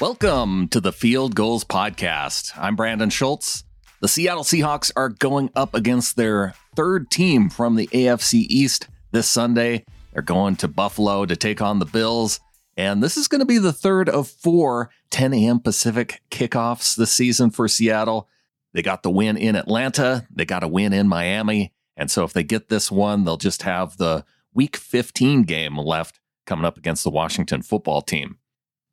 Welcome 0.00 0.68
to 0.68 0.80
the 0.80 0.94
Field 0.94 1.34
Goals 1.34 1.62
Podcast. 1.62 2.52
I'm 2.56 2.74
Brandon 2.74 3.10
Schultz. 3.10 3.64
The 4.00 4.08
Seattle 4.08 4.44
Seahawks 4.44 4.90
are 4.96 5.10
going 5.10 5.50
up 5.54 5.74
against 5.74 6.16
their 6.16 6.54
third 6.74 7.10
team 7.10 7.50
from 7.50 7.76
the 7.76 7.86
AFC 7.88 8.46
East 8.48 8.88
this 9.12 9.28
Sunday. 9.28 9.84
They're 10.14 10.22
going 10.22 10.56
to 10.56 10.68
Buffalo 10.68 11.26
to 11.26 11.36
take 11.36 11.60
on 11.60 11.80
the 11.80 11.84
Bills. 11.84 12.40
And 12.78 13.02
this 13.02 13.18
is 13.18 13.28
going 13.28 13.40
to 13.40 13.44
be 13.44 13.58
the 13.58 13.74
third 13.74 14.08
of 14.08 14.26
four 14.26 14.88
10 15.10 15.34
a.m. 15.34 15.60
Pacific 15.60 16.22
kickoffs 16.30 16.96
this 16.96 17.12
season 17.12 17.50
for 17.50 17.68
Seattle. 17.68 18.26
They 18.72 18.80
got 18.80 19.02
the 19.02 19.10
win 19.10 19.36
in 19.36 19.54
Atlanta, 19.54 20.26
they 20.34 20.46
got 20.46 20.64
a 20.64 20.68
win 20.68 20.94
in 20.94 21.08
Miami. 21.08 21.74
And 21.94 22.10
so 22.10 22.24
if 22.24 22.32
they 22.32 22.42
get 22.42 22.70
this 22.70 22.90
one, 22.90 23.24
they'll 23.24 23.36
just 23.36 23.64
have 23.64 23.98
the 23.98 24.24
week 24.54 24.78
15 24.78 25.42
game 25.42 25.76
left 25.76 26.20
coming 26.46 26.64
up 26.64 26.78
against 26.78 27.04
the 27.04 27.10
Washington 27.10 27.60
football 27.60 28.00
team. 28.00 28.38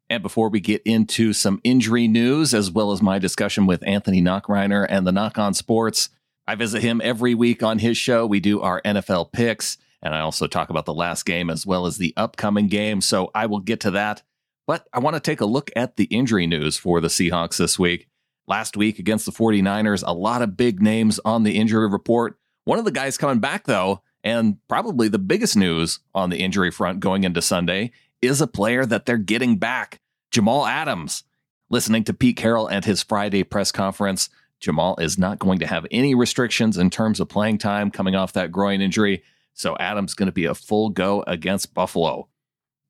And 0.09 0.23
before 0.23 0.49
we 0.49 0.59
get 0.61 0.81
into 0.83 1.33
some 1.33 1.59
injury 1.63 2.07
news, 2.07 2.53
as 2.53 2.71
well 2.71 2.91
as 2.91 3.01
my 3.01 3.19
discussion 3.19 3.65
with 3.65 3.85
Anthony 3.85 4.21
Nachreiner 4.21 4.85
and 4.87 5.05
the 5.05 5.11
Knock 5.11 5.37
On 5.37 5.53
Sports, 5.53 6.09
I 6.47 6.55
visit 6.55 6.81
him 6.81 7.01
every 7.03 7.35
week 7.35 7.61
on 7.61 7.79
his 7.79 7.97
show. 7.97 8.25
We 8.25 8.39
do 8.39 8.61
our 8.61 8.81
NFL 8.83 9.33
picks, 9.33 9.77
and 10.01 10.15
I 10.15 10.21
also 10.21 10.47
talk 10.47 10.69
about 10.69 10.85
the 10.85 10.93
last 10.93 11.25
game 11.25 11.49
as 11.49 11.65
well 11.65 11.85
as 11.85 11.97
the 11.97 12.13
upcoming 12.15 12.67
game. 12.67 13.01
So 13.01 13.31
I 13.35 13.47
will 13.47 13.59
get 13.59 13.81
to 13.81 13.91
that. 13.91 14.23
But 14.65 14.87
I 14.93 14.99
want 14.99 15.15
to 15.15 15.19
take 15.19 15.41
a 15.41 15.45
look 15.45 15.71
at 15.75 15.97
the 15.97 16.05
injury 16.05 16.47
news 16.47 16.77
for 16.77 17.01
the 17.01 17.09
Seahawks 17.09 17.57
this 17.57 17.77
week. 17.77 18.07
Last 18.47 18.77
week 18.77 18.99
against 18.99 19.25
the 19.25 19.31
49ers, 19.33 20.03
a 20.07 20.13
lot 20.13 20.41
of 20.41 20.55
big 20.55 20.81
names 20.81 21.19
on 21.25 21.43
the 21.43 21.57
injury 21.57 21.89
report. 21.89 22.37
One 22.63 22.79
of 22.79 22.85
the 22.85 22.91
guys 22.91 23.17
coming 23.17 23.39
back, 23.39 23.65
though, 23.65 24.01
and 24.23 24.57
probably 24.67 25.07
the 25.09 25.19
biggest 25.19 25.57
news 25.57 25.99
on 26.13 26.29
the 26.29 26.37
injury 26.37 26.71
front 26.71 27.01
going 27.01 27.23
into 27.23 27.41
Sunday, 27.41 27.91
is 28.21 28.41
a 28.41 28.47
player 28.47 28.85
that 28.85 29.05
they're 29.05 29.17
getting 29.17 29.57
back 29.57 29.99
Jamal 30.31 30.65
Adams. 30.65 31.23
Listening 31.69 32.03
to 32.05 32.13
Pete 32.13 32.37
Carroll 32.37 32.69
at 32.69 32.85
his 32.85 33.03
Friday 33.03 33.43
press 33.43 33.71
conference, 33.71 34.29
Jamal 34.59 34.95
is 34.97 35.17
not 35.17 35.39
going 35.39 35.59
to 35.59 35.67
have 35.67 35.85
any 35.91 36.15
restrictions 36.15 36.77
in 36.77 36.89
terms 36.89 37.19
of 37.19 37.29
playing 37.29 37.57
time 37.57 37.91
coming 37.91 38.15
off 38.15 38.33
that 38.33 38.51
groin 38.51 38.81
injury, 38.81 39.23
so 39.53 39.75
Adams 39.79 40.11
is 40.11 40.15
going 40.15 40.27
to 40.27 40.33
be 40.33 40.45
a 40.45 40.55
full 40.55 40.89
go 40.89 41.23
against 41.27 41.73
Buffalo. 41.73 42.27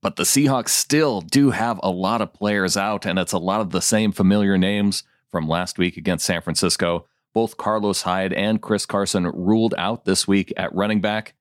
But 0.02 0.16
the 0.16 0.24
Seahawks 0.24 0.70
still 0.70 1.22
do 1.22 1.52
have 1.52 1.80
a 1.82 1.90
lot 1.90 2.22
of 2.22 2.34
players 2.34 2.78
out, 2.78 3.06
and 3.06 3.18
it's 3.18 3.34
a 3.34 3.40
lot 3.40 3.62
of 3.62 3.72
the 3.72 3.82
same 3.82 4.12
familiar 4.12 4.58
names 4.58 5.04
from 5.32 5.48
last 5.48 5.78
week 5.78 5.98
against 5.98 6.26
San 6.26 6.42
Francisco. 6.42 7.08
Both 7.34 7.58
Carlos 7.58 8.04
Hyde 8.04 8.34
and 8.34 8.62
Chris 8.62 8.86
Carson 8.86 9.26
ruled 9.26 9.74
out 9.78 10.06
this 10.06 10.28
week 10.28 10.54
at 10.56 10.74
running 10.74 11.02
back. 11.02 11.34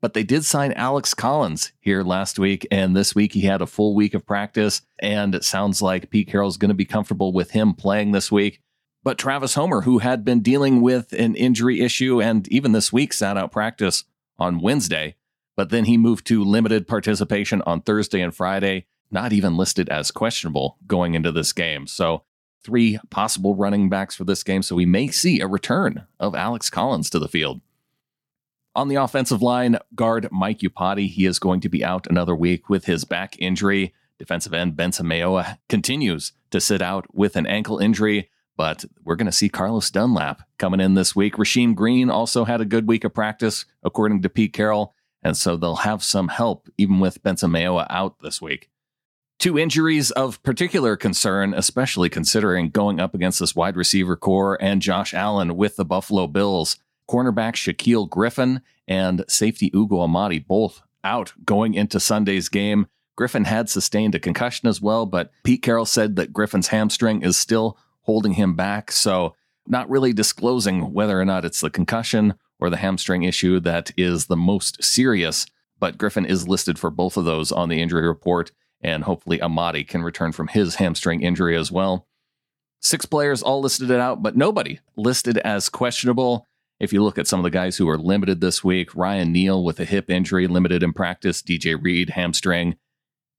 But 0.00 0.14
they 0.14 0.22
did 0.22 0.44
sign 0.44 0.72
Alex 0.72 1.12
Collins 1.12 1.72
here 1.80 2.02
last 2.02 2.38
week, 2.38 2.66
and 2.70 2.96
this 2.96 3.14
week 3.14 3.32
he 3.32 3.42
had 3.42 3.60
a 3.60 3.66
full 3.66 3.94
week 3.96 4.14
of 4.14 4.24
practice, 4.24 4.82
and 5.00 5.34
it 5.34 5.42
sounds 5.44 5.82
like 5.82 6.10
Pete 6.10 6.28
Carroll's 6.28 6.56
going 6.56 6.68
to 6.68 6.74
be 6.74 6.84
comfortable 6.84 7.32
with 7.32 7.50
him 7.50 7.74
playing 7.74 8.12
this 8.12 8.30
week. 8.30 8.60
But 9.02 9.18
Travis 9.18 9.54
Homer, 9.54 9.82
who 9.82 9.98
had 9.98 10.24
been 10.24 10.40
dealing 10.40 10.82
with 10.82 11.12
an 11.12 11.34
injury 11.34 11.80
issue 11.80 12.20
and 12.20 12.46
even 12.48 12.72
this 12.72 12.92
week 12.92 13.12
sat 13.12 13.36
out 13.36 13.50
practice 13.52 14.04
on 14.38 14.60
Wednesday, 14.60 15.16
but 15.56 15.70
then 15.70 15.86
he 15.86 15.96
moved 15.96 16.26
to 16.28 16.44
limited 16.44 16.86
participation 16.86 17.62
on 17.62 17.80
Thursday 17.80 18.20
and 18.20 18.34
Friday, 18.34 18.86
not 19.10 19.32
even 19.32 19.56
listed 19.56 19.88
as 19.88 20.10
questionable 20.10 20.78
going 20.86 21.14
into 21.14 21.32
this 21.32 21.52
game. 21.52 21.86
So, 21.86 22.22
three 22.64 22.98
possible 23.10 23.54
running 23.54 23.88
backs 23.88 24.14
for 24.14 24.24
this 24.24 24.42
game. 24.42 24.62
So, 24.62 24.76
we 24.76 24.86
may 24.86 25.08
see 25.08 25.40
a 25.40 25.48
return 25.48 26.06
of 26.20 26.34
Alex 26.34 26.70
Collins 26.70 27.10
to 27.10 27.18
the 27.18 27.28
field. 27.28 27.60
On 28.78 28.86
the 28.86 28.94
offensive 28.94 29.42
line, 29.42 29.76
guard 29.96 30.28
Mike 30.30 30.60
Iupati, 30.60 31.08
he 31.08 31.26
is 31.26 31.40
going 31.40 31.60
to 31.62 31.68
be 31.68 31.84
out 31.84 32.06
another 32.06 32.36
week 32.36 32.68
with 32.68 32.84
his 32.84 33.04
back 33.04 33.34
injury. 33.40 33.92
Defensive 34.20 34.54
end 34.54 34.76
Benson 34.76 35.04
Mayowa 35.04 35.58
continues 35.68 36.30
to 36.52 36.60
sit 36.60 36.80
out 36.80 37.12
with 37.12 37.34
an 37.34 37.44
ankle 37.44 37.80
injury, 37.80 38.30
but 38.56 38.84
we're 39.02 39.16
going 39.16 39.26
to 39.26 39.32
see 39.32 39.48
Carlos 39.48 39.90
Dunlap 39.90 40.42
coming 40.58 40.78
in 40.78 40.94
this 40.94 41.16
week. 41.16 41.34
Rasheem 41.34 41.74
Green 41.74 42.08
also 42.08 42.44
had 42.44 42.60
a 42.60 42.64
good 42.64 42.86
week 42.86 43.02
of 43.02 43.12
practice, 43.12 43.64
according 43.82 44.22
to 44.22 44.28
Pete 44.28 44.52
Carroll, 44.52 44.94
and 45.24 45.36
so 45.36 45.56
they'll 45.56 45.74
have 45.74 46.04
some 46.04 46.28
help 46.28 46.68
even 46.78 47.00
with 47.00 47.20
Benson 47.24 47.50
Mayowa 47.50 47.84
out 47.90 48.20
this 48.22 48.40
week. 48.40 48.70
Two 49.40 49.58
injuries 49.58 50.12
of 50.12 50.40
particular 50.44 50.96
concern, 50.96 51.52
especially 51.52 52.08
considering 52.08 52.70
going 52.70 53.00
up 53.00 53.12
against 53.12 53.40
this 53.40 53.56
wide 53.56 53.76
receiver 53.76 54.14
corps 54.14 54.56
and 54.62 54.80
Josh 54.80 55.14
Allen 55.14 55.56
with 55.56 55.74
the 55.74 55.84
Buffalo 55.84 56.28
Bills 56.28 56.76
cornerback 57.08 57.54
Shaquill 57.54 58.08
Griffin 58.08 58.60
and 58.86 59.24
safety 59.28 59.70
Ugo 59.74 60.00
Amadi 60.00 60.38
both 60.38 60.82
out 61.04 61.32
going 61.44 61.74
into 61.74 62.00
Sunday's 62.00 62.48
game. 62.48 62.86
Griffin 63.16 63.44
had 63.44 63.68
sustained 63.68 64.14
a 64.14 64.20
concussion 64.20 64.68
as 64.68 64.80
well, 64.80 65.04
but 65.04 65.32
Pete 65.42 65.62
Carroll 65.62 65.86
said 65.86 66.16
that 66.16 66.32
Griffin's 66.32 66.68
hamstring 66.68 67.22
is 67.22 67.36
still 67.36 67.76
holding 68.02 68.34
him 68.34 68.54
back. 68.54 68.92
So, 68.92 69.34
not 69.66 69.90
really 69.90 70.12
disclosing 70.12 70.92
whether 70.92 71.20
or 71.20 71.24
not 71.24 71.44
it's 71.44 71.60
the 71.60 71.68
concussion 71.68 72.34
or 72.58 72.70
the 72.70 72.78
hamstring 72.78 73.24
issue 73.24 73.60
that 73.60 73.90
is 73.96 74.26
the 74.26 74.36
most 74.36 74.82
serious. 74.82 75.46
But 75.78 75.98
Griffin 75.98 76.24
is 76.24 76.48
listed 76.48 76.78
for 76.78 76.90
both 76.90 77.16
of 77.16 77.24
those 77.24 77.52
on 77.52 77.68
the 77.68 77.80
injury 77.82 78.06
report, 78.06 78.50
and 78.80 79.04
hopefully 79.04 79.40
Amadi 79.42 79.84
can 79.84 80.02
return 80.02 80.32
from 80.32 80.48
his 80.48 80.76
hamstring 80.76 81.22
injury 81.22 81.56
as 81.56 81.70
well. 81.70 82.06
Six 82.80 83.04
players 83.04 83.42
all 83.42 83.60
listed 83.60 83.90
it 83.90 84.00
out, 84.00 84.22
but 84.22 84.36
nobody 84.36 84.80
listed 84.96 85.38
as 85.38 85.68
questionable. 85.68 86.46
If 86.80 86.92
you 86.92 87.02
look 87.02 87.18
at 87.18 87.26
some 87.26 87.40
of 87.40 87.44
the 87.44 87.50
guys 87.50 87.76
who 87.76 87.88
are 87.88 87.98
limited 87.98 88.40
this 88.40 88.62
week, 88.62 88.94
Ryan 88.94 89.32
Neal 89.32 89.64
with 89.64 89.80
a 89.80 89.84
hip 89.84 90.08
injury, 90.08 90.46
limited 90.46 90.84
in 90.84 90.92
practice, 90.92 91.42
DJ 91.42 91.76
Reed, 91.80 92.10
hamstring, 92.10 92.76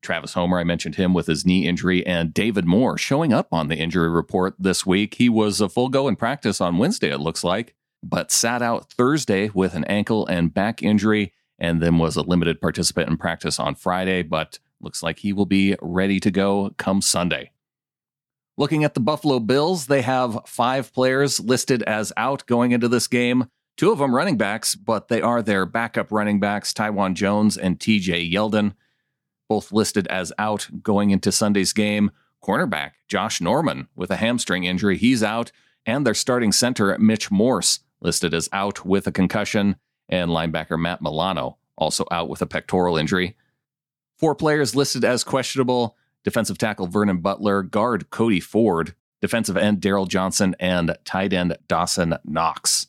Travis 0.01 0.33
Homer, 0.33 0.59
I 0.59 0.65
mentioned 0.65 0.95
him 0.95 1.13
with 1.13 1.27
his 1.27 1.45
knee 1.45 1.65
injury, 1.65 2.05
and 2.05 2.33
David 2.33 2.65
Moore 2.65 2.97
showing 2.97 3.31
up 3.31 3.53
on 3.53 3.69
the 3.69 3.77
injury 3.77 4.09
report 4.09 4.55
this 4.59 4.85
week. 4.85 5.15
He 5.15 5.29
was 5.29 5.61
a 5.61 5.69
full 5.69 5.87
go 5.87 6.09
in 6.09 6.17
practice 6.17 6.59
on 6.59 6.77
Wednesday, 6.77 7.11
it 7.11 7.19
looks 7.19 7.43
like, 7.43 7.75
but 8.03 8.29
sat 8.29 8.61
out 8.61 8.91
Thursday 8.91 9.49
with 9.53 9.73
an 9.73 9.85
ankle 9.85 10.25
and 10.27 10.53
back 10.53 10.83
injury, 10.83 11.31
and 11.57 11.81
then 11.81 11.97
was 11.97 12.17
a 12.17 12.21
limited 12.21 12.59
participant 12.59 13.09
in 13.09 13.15
practice 13.15 13.57
on 13.57 13.73
Friday, 13.73 14.21
but 14.21 14.59
looks 14.81 15.01
like 15.01 15.19
he 15.19 15.31
will 15.31 15.45
be 15.45 15.77
ready 15.81 16.19
to 16.19 16.31
go 16.31 16.73
come 16.77 17.01
Sunday. 17.01 17.51
Looking 18.59 18.83
at 18.83 18.93
the 18.93 18.99
Buffalo 18.99 19.39
Bills, 19.39 19.85
they 19.85 20.01
have 20.01 20.41
five 20.45 20.91
players 20.91 21.39
listed 21.39 21.81
as 21.83 22.11
out 22.17 22.45
going 22.45 22.73
into 22.73 22.89
this 22.89 23.07
game. 23.07 23.45
Two 23.77 23.89
of 23.89 23.99
them 23.99 24.13
running 24.13 24.35
backs, 24.35 24.75
but 24.75 25.07
they 25.07 25.21
are 25.21 25.41
their 25.41 25.65
backup 25.65 26.11
running 26.11 26.41
backs, 26.41 26.73
Taiwan 26.73 27.15
Jones 27.15 27.57
and 27.57 27.79
TJ 27.79 28.29
Yeldon, 28.29 28.73
both 29.47 29.71
listed 29.71 30.07
as 30.07 30.33
out 30.37 30.67
going 30.83 31.11
into 31.11 31.31
Sunday's 31.31 31.71
game. 31.71 32.11
Cornerback 32.43 32.91
Josh 33.07 33.39
Norman 33.39 33.87
with 33.95 34.11
a 34.11 34.17
hamstring 34.17 34.65
injury, 34.65 34.97
he's 34.97 35.23
out. 35.23 35.53
And 35.85 36.05
their 36.05 36.13
starting 36.13 36.51
center, 36.51 36.97
Mitch 36.97 37.31
Morse, 37.31 37.79
listed 38.01 38.33
as 38.33 38.49
out 38.51 38.83
with 38.83 39.07
a 39.07 39.11
concussion. 39.13 39.77
And 40.09 40.31
linebacker 40.31 40.77
Matt 40.77 41.01
Milano, 41.01 41.59
also 41.77 42.03
out 42.11 42.27
with 42.27 42.41
a 42.41 42.45
pectoral 42.45 42.97
injury. 42.97 43.37
Four 44.17 44.35
players 44.35 44.75
listed 44.75 45.05
as 45.05 45.23
questionable 45.23 45.95
defensive 46.23 46.57
tackle 46.57 46.87
Vernon 46.87 47.19
Butler, 47.19 47.63
guard 47.63 48.09
Cody 48.09 48.39
Ford, 48.39 48.95
defensive 49.21 49.57
end 49.57 49.81
Darryl 49.81 50.07
Johnson, 50.07 50.55
and 50.59 50.97
tight 51.05 51.33
end 51.33 51.57
Dawson 51.67 52.15
Knox. 52.23 52.87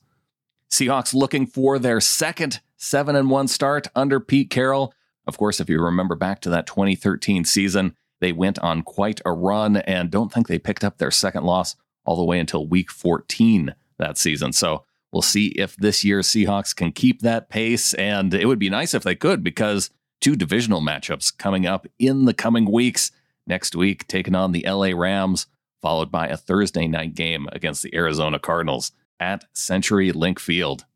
Seahawks 0.70 1.14
looking 1.14 1.46
for 1.46 1.78
their 1.78 2.00
second 2.00 2.60
7 2.76 3.14
and 3.14 3.28
1 3.28 3.48
start 3.48 3.88
under 3.94 4.20
Pete 4.20 4.50
Carroll. 4.50 4.94
Of 5.26 5.36
course, 5.36 5.60
if 5.60 5.68
you 5.68 5.82
remember 5.82 6.14
back 6.14 6.40
to 6.42 6.50
that 6.50 6.66
2013 6.66 7.44
season, 7.44 7.94
they 8.20 8.32
went 8.32 8.58
on 8.60 8.82
quite 8.82 9.20
a 9.24 9.32
run 9.32 9.78
and 9.78 10.10
don't 10.10 10.32
think 10.32 10.48
they 10.48 10.58
picked 10.58 10.84
up 10.84 10.98
their 10.98 11.10
second 11.10 11.44
loss 11.44 11.76
all 12.04 12.16
the 12.16 12.24
way 12.24 12.38
until 12.38 12.66
week 12.66 12.90
14 12.90 13.74
that 13.98 14.16
season. 14.16 14.52
So 14.52 14.84
we'll 15.12 15.22
see 15.22 15.48
if 15.48 15.76
this 15.76 16.04
year's 16.04 16.28
Seahawks 16.28 16.74
can 16.74 16.92
keep 16.92 17.20
that 17.22 17.48
pace. 17.48 17.94
And 17.94 18.32
it 18.32 18.46
would 18.46 18.58
be 18.58 18.70
nice 18.70 18.94
if 18.94 19.02
they 19.02 19.14
could 19.14 19.44
because 19.44 19.90
two 20.20 20.36
divisional 20.36 20.80
matchups 20.80 21.36
coming 21.36 21.66
up 21.66 21.86
in 21.98 22.24
the 22.24 22.34
coming 22.34 22.70
weeks 22.70 23.10
next 23.50 23.76
week, 23.76 24.06
taking 24.06 24.34
on 24.34 24.52
the 24.52 24.64
LA 24.66 24.92
Rams, 24.94 25.46
followed 25.82 26.10
by 26.10 26.28
a 26.28 26.38
Thursday 26.38 26.86
night 26.86 27.14
game 27.14 27.46
against 27.52 27.82
the 27.82 27.94
Arizona 27.94 28.38
Cardinals 28.38 28.92
at 29.18 29.44
CenturyLink 29.54 30.38
Field. 30.38 30.86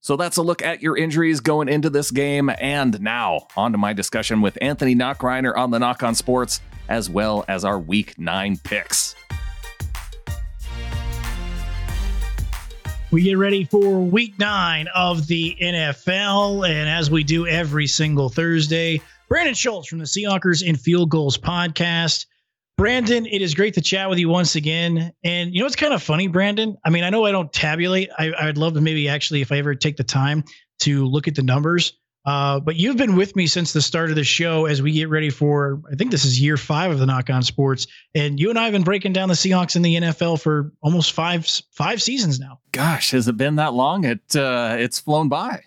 So 0.00 0.16
that's 0.16 0.36
a 0.36 0.42
look 0.42 0.62
at 0.62 0.82
your 0.82 0.96
injuries 0.96 1.40
going 1.40 1.68
into 1.68 1.90
this 1.90 2.12
game. 2.12 2.48
And 2.60 3.00
now, 3.00 3.48
on 3.56 3.72
to 3.72 3.78
my 3.78 3.92
discussion 3.92 4.40
with 4.40 4.56
Anthony 4.60 4.94
Nachreiner 4.94 5.56
on 5.56 5.72
the 5.72 5.80
Knock 5.80 6.04
On 6.04 6.14
Sports, 6.14 6.60
as 6.88 7.10
well 7.10 7.44
as 7.48 7.64
our 7.64 7.80
Week 7.80 8.16
9 8.16 8.58
picks. 8.62 9.16
We 13.16 13.22
get 13.22 13.38
ready 13.38 13.64
for 13.64 13.98
week 13.98 14.38
nine 14.38 14.88
of 14.94 15.26
the 15.26 15.56
NFL. 15.58 16.68
And 16.68 16.86
as 16.86 17.10
we 17.10 17.24
do 17.24 17.46
every 17.46 17.86
single 17.86 18.28
Thursday, 18.28 19.00
Brandon 19.30 19.54
Schultz 19.54 19.88
from 19.88 20.00
the 20.00 20.04
Seahawkers 20.04 20.62
in 20.62 20.76
Field 20.76 21.08
Goals 21.08 21.38
podcast. 21.38 22.26
Brandon, 22.76 23.24
it 23.24 23.40
is 23.40 23.54
great 23.54 23.72
to 23.72 23.80
chat 23.80 24.10
with 24.10 24.18
you 24.18 24.28
once 24.28 24.54
again. 24.54 25.14
And 25.24 25.54
you 25.54 25.60
know, 25.60 25.66
it's 25.66 25.76
kind 25.76 25.94
of 25.94 26.02
funny, 26.02 26.28
Brandon. 26.28 26.76
I 26.84 26.90
mean, 26.90 27.04
I 27.04 27.08
know 27.08 27.24
I 27.24 27.32
don't 27.32 27.50
tabulate. 27.50 28.10
I, 28.18 28.34
I'd 28.38 28.58
love 28.58 28.74
to 28.74 28.82
maybe 28.82 29.08
actually, 29.08 29.40
if 29.40 29.50
I 29.50 29.56
ever 29.60 29.74
take 29.74 29.96
the 29.96 30.04
time 30.04 30.44
to 30.80 31.06
look 31.06 31.26
at 31.26 31.34
the 31.34 31.42
numbers 31.42 31.94
Uh, 32.26 32.58
but 32.58 32.74
you've 32.74 32.96
been 32.96 33.14
with 33.14 33.36
me 33.36 33.46
since 33.46 33.72
the 33.72 33.80
start 33.80 34.10
of 34.10 34.16
the 34.16 34.24
show 34.24 34.66
as 34.66 34.82
we 34.82 34.90
get 34.90 35.08
ready 35.08 35.30
for, 35.30 35.80
I 35.90 35.94
think 35.94 36.10
this 36.10 36.24
is 36.24 36.40
year 36.40 36.56
five 36.56 36.90
of 36.90 36.98
the 36.98 37.06
Knock 37.06 37.30
On 37.30 37.40
Sports, 37.40 37.86
and 38.16 38.40
you 38.40 38.50
and 38.50 38.58
I 38.58 38.64
have 38.64 38.72
been 38.72 38.82
breaking 38.82 39.12
down 39.12 39.28
the 39.28 39.34
Seahawks 39.34 39.76
in 39.76 39.82
the 39.82 39.94
NFL 39.94 40.40
for 40.42 40.72
almost 40.82 41.12
five 41.12 41.48
five 41.70 42.02
seasons 42.02 42.40
now. 42.40 42.58
Gosh, 42.72 43.12
has 43.12 43.28
it 43.28 43.36
been 43.36 43.56
that 43.56 43.74
long? 43.74 44.04
It 44.04 44.34
uh, 44.34 44.74
it's 44.76 44.98
flown 44.98 45.28
by. 45.28 45.62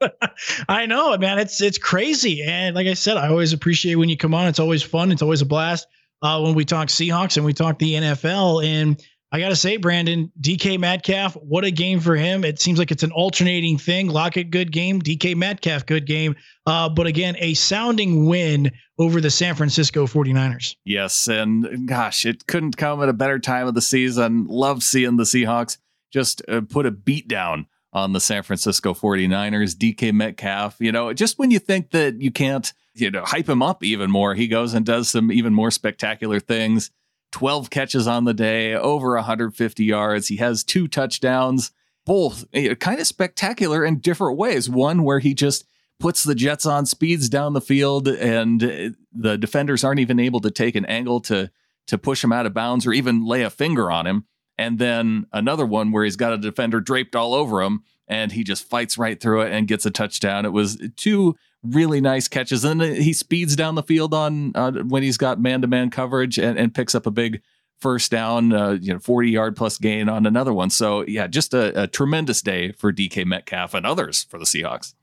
I 0.68 0.86
know, 0.86 1.18
man. 1.18 1.40
It's 1.40 1.60
it's 1.60 1.78
crazy, 1.78 2.44
and 2.44 2.76
like 2.76 2.86
I 2.86 2.94
said, 2.94 3.16
I 3.16 3.28
always 3.28 3.52
appreciate 3.52 3.96
when 3.96 4.08
you 4.08 4.16
come 4.16 4.34
on. 4.34 4.46
It's 4.46 4.60
always 4.60 4.84
fun. 4.84 5.10
It's 5.10 5.22
always 5.22 5.42
a 5.42 5.46
blast 5.46 5.88
uh, 6.22 6.40
when 6.40 6.54
we 6.54 6.64
talk 6.64 6.88
Seahawks 6.88 7.36
and 7.36 7.44
we 7.44 7.52
talk 7.52 7.78
the 7.78 7.94
NFL. 7.94 8.64
And 8.64 9.04
I 9.32 9.40
got 9.40 9.48
to 9.48 9.56
say, 9.56 9.78
Brandon, 9.78 10.30
DK 10.42 10.78
Metcalf, 10.78 11.34
what 11.36 11.64
a 11.64 11.70
game 11.70 12.00
for 12.00 12.14
him. 12.14 12.44
It 12.44 12.60
seems 12.60 12.78
like 12.78 12.90
it's 12.90 13.02
an 13.02 13.12
alternating 13.12 13.78
thing. 13.78 14.08
Lockett, 14.08 14.50
good 14.50 14.70
game. 14.70 15.00
DK 15.00 15.34
Metcalf, 15.34 15.86
good 15.86 16.06
game. 16.06 16.36
Uh, 16.66 16.90
but 16.90 17.06
again, 17.06 17.36
a 17.38 17.54
sounding 17.54 18.26
win 18.26 18.70
over 18.98 19.22
the 19.22 19.30
San 19.30 19.54
Francisco 19.54 20.06
49ers. 20.06 20.76
Yes. 20.84 21.28
And 21.28 21.88
gosh, 21.88 22.26
it 22.26 22.46
couldn't 22.46 22.76
come 22.76 23.02
at 23.02 23.08
a 23.08 23.14
better 23.14 23.38
time 23.38 23.66
of 23.66 23.74
the 23.74 23.80
season. 23.80 24.46
Love 24.48 24.82
seeing 24.82 25.16
the 25.16 25.24
Seahawks 25.24 25.78
just 26.12 26.42
uh, 26.46 26.60
put 26.68 26.84
a 26.84 26.90
beat 26.90 27.26
down 27.26 27.66
on 27.94 28.12
the 28.12 28.20
San 28.20 28.42
Francisco 28.42 28.92
49ers. 28.92 29.74
DK 29.74 30.12
Metcalf, 30.12 30.76
you 30.78 30.92
know, 30.92 31.10
just 31.14 31.38
when 31.38 31.50
you 31.50 31.58
think 31.58 31.92
that 31.92 32.20
you 32.20 32.30
can't, 32.30 32.70
you 32.92 33.10
know, 33.10 33.24
hype 33.24 33.48
him 33.48 33.62
up 33.62 33.82
even 33.82 34.10
more, 34.10 34.34
he 34.34 34.46
goes 34.46 34.74
and 34.74 34.84
does 34.84 35.08
some 35.08 35.32
even 35.32 35.54
more 35.54 35.70
spectacular 35.70 36.38
things 36.38 36.90
12 37.32 37.70
catches 37.70 38.06
on 38.06 38.24
the 38.24 38.34
day, 38.34 38.74
over 38.74 39.14
150 39.14 39.84
yards. 39.84 40.28
He 40.28 40.36
has 40.36 40.62
two 40.62 40.86
touchdowns, 40.86 41.72
both 42.06 42.44
eh, 42.52 42.74
kind 42.74 43.00
of 43.00 43.06
spectacular 43.06 43.84
in 43.84 43.98
different 43.98 44.38
ways. 44.38 44.70
One 44.70 45.02
where 45.02 45.18
he 45.18 45.34
just 45.34 45.64
puts 45.98 46.22
the 46.22 46.34
Jets 46.34 46.66
on 46.66 46.86
speeds 46.86 47.28
down 47.28 47.54
the 47.54 47.60
field, 47.60 48.06
and 48.08 48.62
eh, 48.62 48.90
the 49.12 49.36
defenders 49.36 49.82
aren't 49.82 50.00
even 50.00 50.20
able 50.20 50.40
to 50.40 50.50
take 50.50 50.76
an 50.76 50.86
angle 50.86 51.20
to 51.22 51.50
to 51.88 51.98
push 51.98 52.22
him 52.22 52.32
out 52.32 52.46
of 52.46 52.54
bounds 52.54 52.86
or 52.86 52.92
even 52.92 53.26
lay 53.26 53.42
a 53.42 53.50
finger 53.50 53.90
on 53.90 54.06
him. 54.06 54.24
And 54.56 54.78
then 54.78 55.26
another 55.32 55.66
one 55.66 55.90
where 55.90 56.04
he's 56.04 56.16
got 56.16 56.32
a 56.32 56.38
defender 56.38 56.80
draped 56.80 57.16
all 57.16 57.34
over 57.34 57.60
him 57.60 57.82
and 58.06 58.30
he 58.30 58.44
just 58.44 58.68
fights 58.68 58.98
right 58.98 59.20
through 59.20 59.42
it 59.42 59.52
and 59.52 59.66
gets 59.66 59.86
a 59.86 59.90
touchdown. 59.90 60.44
It 60.44 60.52
was 60.52 60.80
two 60.96 61.36
really 61.62 62.00
nice 62.00 62.28
catches. 62.28 62.64
And 62.64 62.80
he 62.82 63.12
speeds 63.12 63.56
down 63.56 63.74
the 63.74 63.82
field 63.82 64.14
on 64.14 64.52
uh, 64.54 64.72
when 64.72 65.02
he's 65.02 65.16
got 65.16 65.40
man 65.40 65.62
to 65.62 65.66
man 65.66 65.90
coverage 65.90 66.38
and, 66.38 66.58
and, 66.58 66.74
picks 66.74 66.94
up 66.94 67.06
a 67.06 67.10
big 67.10 67.42
first 67.78 68.10
down, 68.10 68.52
uh, 68.52 68.78
you 68.80 68.92
know, 68.92 68.98
40 68.98 69.30
yard 69.30 69.56
plus 69.56 69.78
gain 69.78 70.08
on 70.08 70.26
another 70.26 70.52
one. 70.52 70.70
So, 70.70 71.04
yeah, 71.06 71.26
just 71.26 71.54
a, 71.54 71.82
a, 71.82 71.86
tremendous 71.86 72.42
day 72.42 72.72
for 72.72 72.92
DK 72.92 73.24
Metcalf 73.26 73.74
and 73.74 73.86
others 73.86 74.24
for 74.24 74.38
the 74.38 74.44
Seahawks. 74.44 74.94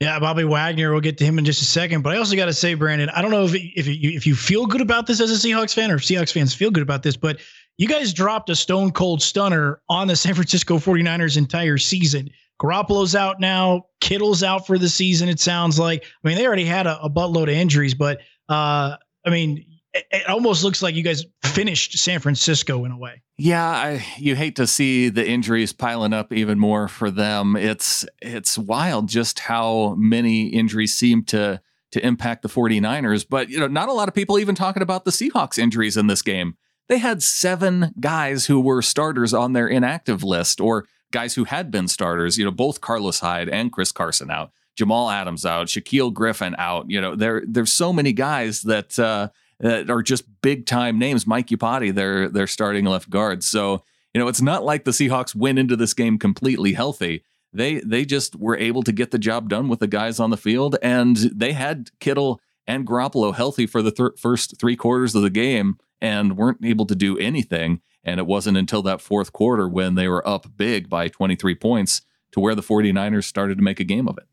Yeah, 0.00 0.18
Bobby 0.18 0.44
Wagner. 0.44 0.92
We'll 0.92 1.00
get 1.00 1.16
to 1.18 1.24
him 1.24 1.38
in 1.38 1.44
just 1.44 1.62
a 1.62 1.64
second. 1.64 2.02
But 2.02 2.14
I 2.14 2.18
also 2.18 2.36
got 2.36 2.46
to 2.46 2.52
say, 2.52 2.74
Brandon, 2.74 3.08
I 3.08 3.22
don't 3.22 3.30
know 3.30 3.44
if 3.44 3.54
if 3.54 3.86
you, 3.86 4.10
if 4.10 4.26
you 4.26 4.34
feel 4.34 4.66
good 4.66 4.82
about 4.82 5.06
this 5.06 5.20
as 5.20 5.30
a 5.30 5.48
Seahawks 5.48 5.74
fan 5.74 5.90
or 5.90 5.94
if 5.94 6.02
Seahawks 6.02 6.32
fans 6.32 6.54
feel 6.54 6.70
good 6.70 6.82
about 6.82 7.02
this, 7.02 7.16
but 7.16 7.38
you 7.78 7.88
guys 7.88 8.12
dropped 8.12 8.50
a 8.50 8.56
stone 8.56 8.90
cold 8.90 9.22
stunner 9.22 9.80
on 9.88 10.06
the 10.06 10.16
San 10.16 10.34
Francisco 10.34 10.76
49ers 10.76 11.36
entire 11.36 11.78
season. 11.78 12.30
Garoppolo's 12.60 13.14
out 13.14 13.40
now. 13.40 13.86
Kittle's 14.00 14.42
out 14.42 14.66
for 14.66 14.78
the 14.78 14.88
season. 14.88 15.28
It 15.28 15.40
sounds 15.40 15.78
like. 15.78 16.04
I 16.24 16.28
mean, 16.28 16.36
they 16.36 16.46
already 16.46 16.64
had 16.64 16.86
a, 16.86 17.00
a 17.02 17.10
buttload 17.10 17.44
of 17.44 17.50
injuries, 17.50 17.94
but 17.94 18.18
uh, 18.48 18.96
I 19.24 19.30
mean, 19.30 19.64
it, 19.92 20.06
it, 20.10 20.28
almost 20.28 20.64
looks 20.64 20.82
like 20.82 20.94
you 20.94 21.02
guys 21.02 21.24
finished 21.44 21.98
San 21.98 22.20
Francisco 22.20 22.84
in 22.84 22.92
a 22.92 22.98
way. 22.98 23.22
Yeah, 23.38 23.66
I, 23.66 24.06
you 24.16 24.34
hate 24.36 24.56
to 24.56 24.66
see 24.66 25.08
the 25.08 25.26
injuries 25.26 25.72
piling 25.72 26.12
up 26.12 26.32
even 26.32 26.58
more 26.58 26.88
for 26.88 27.10
them. 27.10 27.56
It's 27.56 28.06
it's 28.22 28.56
wild 28.56 29.08
just 29.08 29.40
how 29.40 29.94
many 29.98 30.48
injuries 30.48 30.94
seem 30.94 31.24
to 31.24 31.60
to 31.92 32.06
impact 32.06 32.42
the 32.42 32.48
49ers, 32.48 33.26
but 33.28 33.48
you 33.48 33.58
know, 33.58 33.68
not 33.68 33.88
a 33.88 33.92
lot 33.92 34.08
of 34.08 34.14
people 34.14 34.38
even 34.38 34.54
talking 34.54 34.82
about 34.82 35.04
the 35.04 35.10
Seahawks 35.10 35.58
injuries 35.58 35.96
in 35.96 36.08
this 36.08 36.22
game. 36.22 36.56
They 36.88 36.98
had 36.98 37.22
seven 37.22 37.94
guys 37.98 38.46
who 38.46 38.60
were 38.60 38.82
starters 38.82 39.34
on 39.34 39.52
their 39.52 39.66
inactive 39.66 40.22
list 40.22 40.60
or 40.60 40.86
guys 41.12 41.34
who 41.34 41.44
had 41.44 41.70
been 41.70 41.88
starters, 41.88 42.38
you 42.38 42.44
know, 42.44 42.50
both 42.50 42.80
Carlos 42.80 43.20
Hyde 43.20 43.48
and 43.48 43.72
Chris 43.72 43.92
Carson 43.92 44.30
out, 44.30 44.52
Jamal 44.76 45.10
Adams 45.10 45.46
out, 45.46 45.68
Shaquill 45.68 46.12
Griffin 46.12 46.54
out. 46.58 46.90
You 46.90 47.00
know, 47.00 47.14
there 47.14 47.42
there's 47.46 47.72
so 47.72 47.92
many 47.92 48.12
guys 48.12 48.62
that 48.62 48.98
uh, 48.98 49.28
that 49.60 49.90
are 49.90 50.02
just 50.02 50.24
big 50.42 50.66
time 50.66 50.98
names. 50.98 51.26
Mike 51.26 51.48
Iupati, 51.48 51.94
their 51.94 52.28
their 52.28 52.46
starting 52.46 52.84
left 52.84 53.10
guard. 53.10 53.42
So 53.42 53.82
you 54.14 54.20
know, 54.20 54.28
it's 54.28 54.40
not 54.40 54.64
like 54.64 54.84
the 54.84 54.92
Seahawks 54.92 55.34
went 55.34 55.58
into 55.58 55.76
this 55.76 55.92
game 55.92 56.18
completely 56.18 56.72
healthy. 56.72 57.22
They 57.52 57.80
they 57.80 58.04
just 58.04 58.36
were 58.36 58.56
able 58.56 58.82
to 58.82 58.92
get 58.92 59.10
the 59.10 59.18
job 59.18 59.48
done 59.48 59.68
with 59.68 59.80
the 59.80 59.86
guys 59.86 60.20
on 60.20 60.30
the 60.30 60.36
field, 60.36 60.76
and 60.82 61.16
they 61.16 61.52
had 61.52 61.90
Kittle 62.00 62.40
and 62.66 62.86
Garoppolo 62.86 63.34
healthy 63.34 63.66
for 63.66 63.82
the 63.82 63.92
th- 63.92 64.18
first 64.18 64.58
three 64.58 64.76
quarters 64.76 65.14
of 65.14 65.22
the 65.22 65.30
game, 65.30 65.78
and 66.00 66.36
weren't 66.36 66.64
able 66.64 66.86
to 66.86 66.94
do 66.94 67.18
anything. 67.18 67.80
And 68.04 68.20
it 68.20 68.26
wasn't 68.26 68.56
until 68.56 68.82
that 68.82 69.00
fourth 69.00 69.32
quarter 69.32 69.68
when 69.68 69.94
they 69.94 70.08
were 70.08 70.26
up 70.26 70.46
big 70.56 70.88
by 70.88 71.08
23 71.08 71.54
points 71.56 72.02
to 72.32 72.40
where 72.40 72.54
the 72.54 72.62
49ers 72.62 73.24
started 73.24 73.58
to 73.58 73.64
make 73.64 73.80
a 73.80 73.84
game 73.84 74.08
of 74.08 74.18
it. 74.18 74.26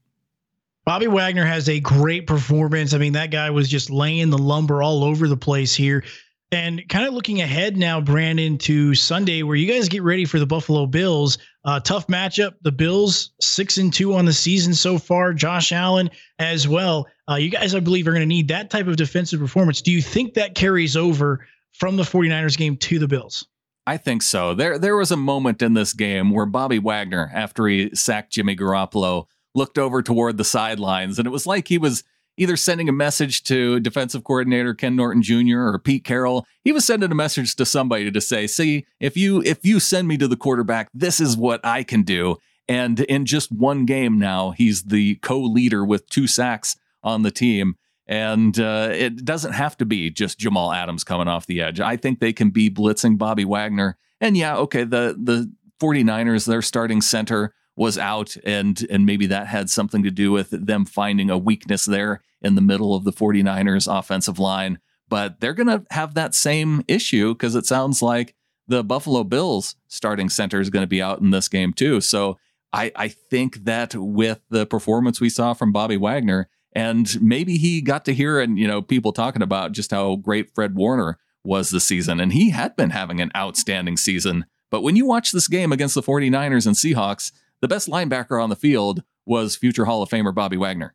Bobby 0.85 1.07
Wagner 1.07 1.45
has 1.45 1.69
a 1.69 1.79
great 1.79 2.27
performance. 2.27 2.93
I 2.93 2.97
mean, 2.97 3.13
that 3.13 3.31
guy 3.31 3.49
was 3.49 3.69
just 3.69 3.89
laying 3.89 4.29
the 4.29 4.37
lumber 4.37 4.83
all 4.83 5.03
over 5.03 5.27
the 5.27 5.37
place 5.37 5.73
here. 5.73 6.03
And 6.53 6.87
kind 6.87 7.07
of 7.07 7.15
looking 7.15 7.41
ahead 7.41 7.77
now, 7.77 7.99
Brandon, 7.99 8.59
to 8.59 8.93
Sunday, 8.93 9.41
where 9.41 9.55
you 9.55 9.65
guys 9.65 9.89
get 9.89 10.03
ready 10.03 10.23
for 10.23 10.37
the 10.37 10.45
Buffalo 10.45 10.85
Bills. 10.85 11.39
Uh, 11.65 11.79
tough 11.79 12.05
matchup. 12.05 12.53
The 12.61 12.71
Bills 12.71 13.31
six 13.41 13.77
and 13.77 13.91
two 13.91 14.13
on 14.13 14.25
the 14.25 14.33
season 14.33 14.75
so 14.75 14.99
far. 14.99 15.33
Josh 15.33 15.71
Allen 15.71 16.11
as 16.37 16.67
well. 16.67 17.07
Uh, 17.27 17.35
you 17.35 17.49
guys, 17.49 17.73
I 17.73 17.79
believe, 17.79 18.07
are 18.07 18.11
going 18.11 18.21
to 18.21 18.27
need 18.27 18.49
that 18.49 18.69
type 18.69 18.85
of 18.85 18.97
defensive 18.97 19.39
performance. 19.39 19.81
Do 19.81 19.91
you 19.91 20.01
think 20.01 20.35
that 20.35 20.53
carries 20.53 20.95
over 20.95 21.47
from 21.71 21.95
the 21.97 22.03
49ers 22.03 22.55
game 22.55 22.77
to 22.77 22.99
the 22.99 23.07
Bills? 23.07 23.47
I 23.87 23.97
think 23.97 24.21
so. 24.21 24.53
There 24.53 24.77
there 24.77 24.95
was 24.95 25.11
a 25.11 25.17
moment 25.17 25.63
in 25.63 25.73
this 25.73 25.93
game 25.93 26.29
where 26.29 26.45
Bobby 26.45 26.77
Wagner, 26.77 27.31
after 27.33 27.67
he 27.67 27.89
sacked 27.95 28.31
Jimmy 28.31 28.55
Garoppolo, 28.55 29.25
looked 29.55 29.79
over 29.79 30.03
toward 30.03 30.37
the 30.37 30.45
sidelines, 30.45 31.17
and 31.17 31.27
it 31.27 31.31
was 31.31 31.47
like 31.47 31.67
he 31.67 31.79
was 31.79 32.03
either 32.37 32.57
sending 32.57 32.89
a 32.89 32.93
message 32.93 33.43
to 33.43 33.79
defensive 33.79 34.23
coordinator 34.23 34.73
Ken 34.73 34.95
Norton 34.95 35.21
Jr. 35.21 35.59
or 35.59 35.79
Pete 35.79 36.03
Carroll. 36.03 36.45
He 36.63 36.71
was 36.71 36.85
sending 36.85 37.11
a 37.11 37.15
message 37.15 37.55
to 37.55 37.65
somebody 37.65 38.11
to 38.11 38.21
say, 38.21 38.47
"See, 38.47 38.85
if 38.99 39.15
you 39.17 39.41
if 39.43 39.65
you 39.65 39.79
send 39.79 40.07
me 40.07 40.17
to 40.17 40.27
the 40.27 40.37
quarterback, 40.37 40.89
this 40.93 41.19
is 41.19 41.37
what 41.37 41.63
I 41.65 41.83
can 41.83 42.03
do." 42.03 42.37
And 42.67 43.01
in 43.01 43.25
just 43.25 43.51
one 43.51 43.85
game 43.85 44.17
now, 44.17 44.51
he's 44.51 44.83
the 44.83 45.15
co-leader 45.15 45.83
with 45.83 46.09
two 46.09 46.27
sacks 46.27 46.77
on 47.03 47.21
the 47.23 47.31
team. 47.31 47.75
And 48.07 48.57
uh, 48.59 48.89
it 48.91 49.23
doesn't 49.23 49.53
have 49.53 49.77
to 49.77 49.85
be 49.85 50.09
just 50.09 50.39
Jamal 50.39 50.71
Adams 50.73 51.03
coming 51.03 51.27
off 51.27 51.45
the 51.45 51.61
edge. 51.61 51.79
I 51.79 51.97
think 51.97 52.19
they 52.19 52.33
can 52.33 52.49
be 52.49 52.69
blitzing 52.69 53.17
Bobby 53.17 53.45
Wagner. 53.45 53.97
And 54.19 54.37
yeah, 54.37 54.57
okay, 54.57 54.83
the 54.83 55.17
the 55.21 55.51
49ers, 55.81 56.45
their 56.45 56.61
starting 56.61 57.01
center 57.01 57.53
was 57.75 57.97
out 57.97 58.35
and 58.45 58.85
and 58.89 59.05
maybe 59.05 59.25
that 59.27 59.47
had 59.47 59.69
something 59.69 60.03
to 60.03 60.11
do 60.11 60.31
with 60.31 60.49
them 60.51 60.85
finding 60.85 61.29
a 61.29 61.37
weakness 61.37 61.85
there 61.85 62.21
in 62.41 62.55
the 62.55 62.61
middle 62.61 62.95
of 62.95 63.03
the 63.03 63.13
49ers 63.13 63.91
offensive 63.91 64.37
line. 64.37 64.79
But 65.09 65.39
they're 65.39 65.53
going 65.53 65.67
to 65.67 65.85
have 65.91 66.13
that 66.13 66.33
same 66.33 66.83
issue 66.87 67.33
because 67.33 67.55
it 67.55 67.65
sounds 67.65 68.01
like 68.01 68.35
the 68.67 68.83
Buffalo 68.83 69.23
Bills 69.23 69.75
starting 69.87 70.29
center 70.29 70.59
is 70.59 70.69
going 70.69 70.83
to 70.83 70.87
be 70.87 71.01
out 71.01 71.19
in 71.19 71.31
this 71.31 71.47
game 71.47 71.73
too. 71.73 72.01
So 72.01 72.37
I, 72.71 72.91
I 72.95 73.07
think 73.09 73.65
that 73.65 73.93
with 73.95 74.41
the 74.49 74.65
performance 74.65 75.21
we 75.21 75.29
saw 75.29 75.53
from 75.53 75.71
Bobby 75.71 75.97
Wagner, 75.97 76.49
and 76.75 77.21
maybe 77.21 77.57
he 77.57 77.81
got 77.81 78.05
to 78.05 78.13
hear 78.13 78.39
and 78.39 78.57
you 78.57 78.67
know 78.67 78.81
people 78.81 79.13
talking 79.13 79.43
about 79.43 79.73
just 79.73 79.91
how 79.91 80.15
great 80.15 80.53
Fred 80.55 80.75
Warner 80.75 81.19
was 81.43 81.69
this 81.69 81.83
season 81.83 82.19
and 82.19 82.33
he 82.33 82.49
had 82.49 82.75
been 82.75 82.89
having 82.89 83.21
an 83.21 83.31
outstanding 83.35 83.97
season. 83.97 84.45
But 84.71 84.81
when 84.81 84.95
you 84.95 85.05
watch 85.05 85.31
this 85.31 85.47
game 85.47 85.71
against 85.71 85.93
the 85.93 86.01
49ers 86.01 86.65
and 86.65 86.75
Seahawks, 86.75 87.31
the 87.63 87.67
best 87.69 87.87
linebacker 87.87 88.43
on 88.43 88.49
the 88.49 88.57
field 88.57 89.03
was 89.25 89.55
future 89.55 89.85
Hall 89.85 90.03
of 90.03 90.09
Famer 90.09 90.35
Bobby 90.35 90.57
Wagner. 90.57 90.93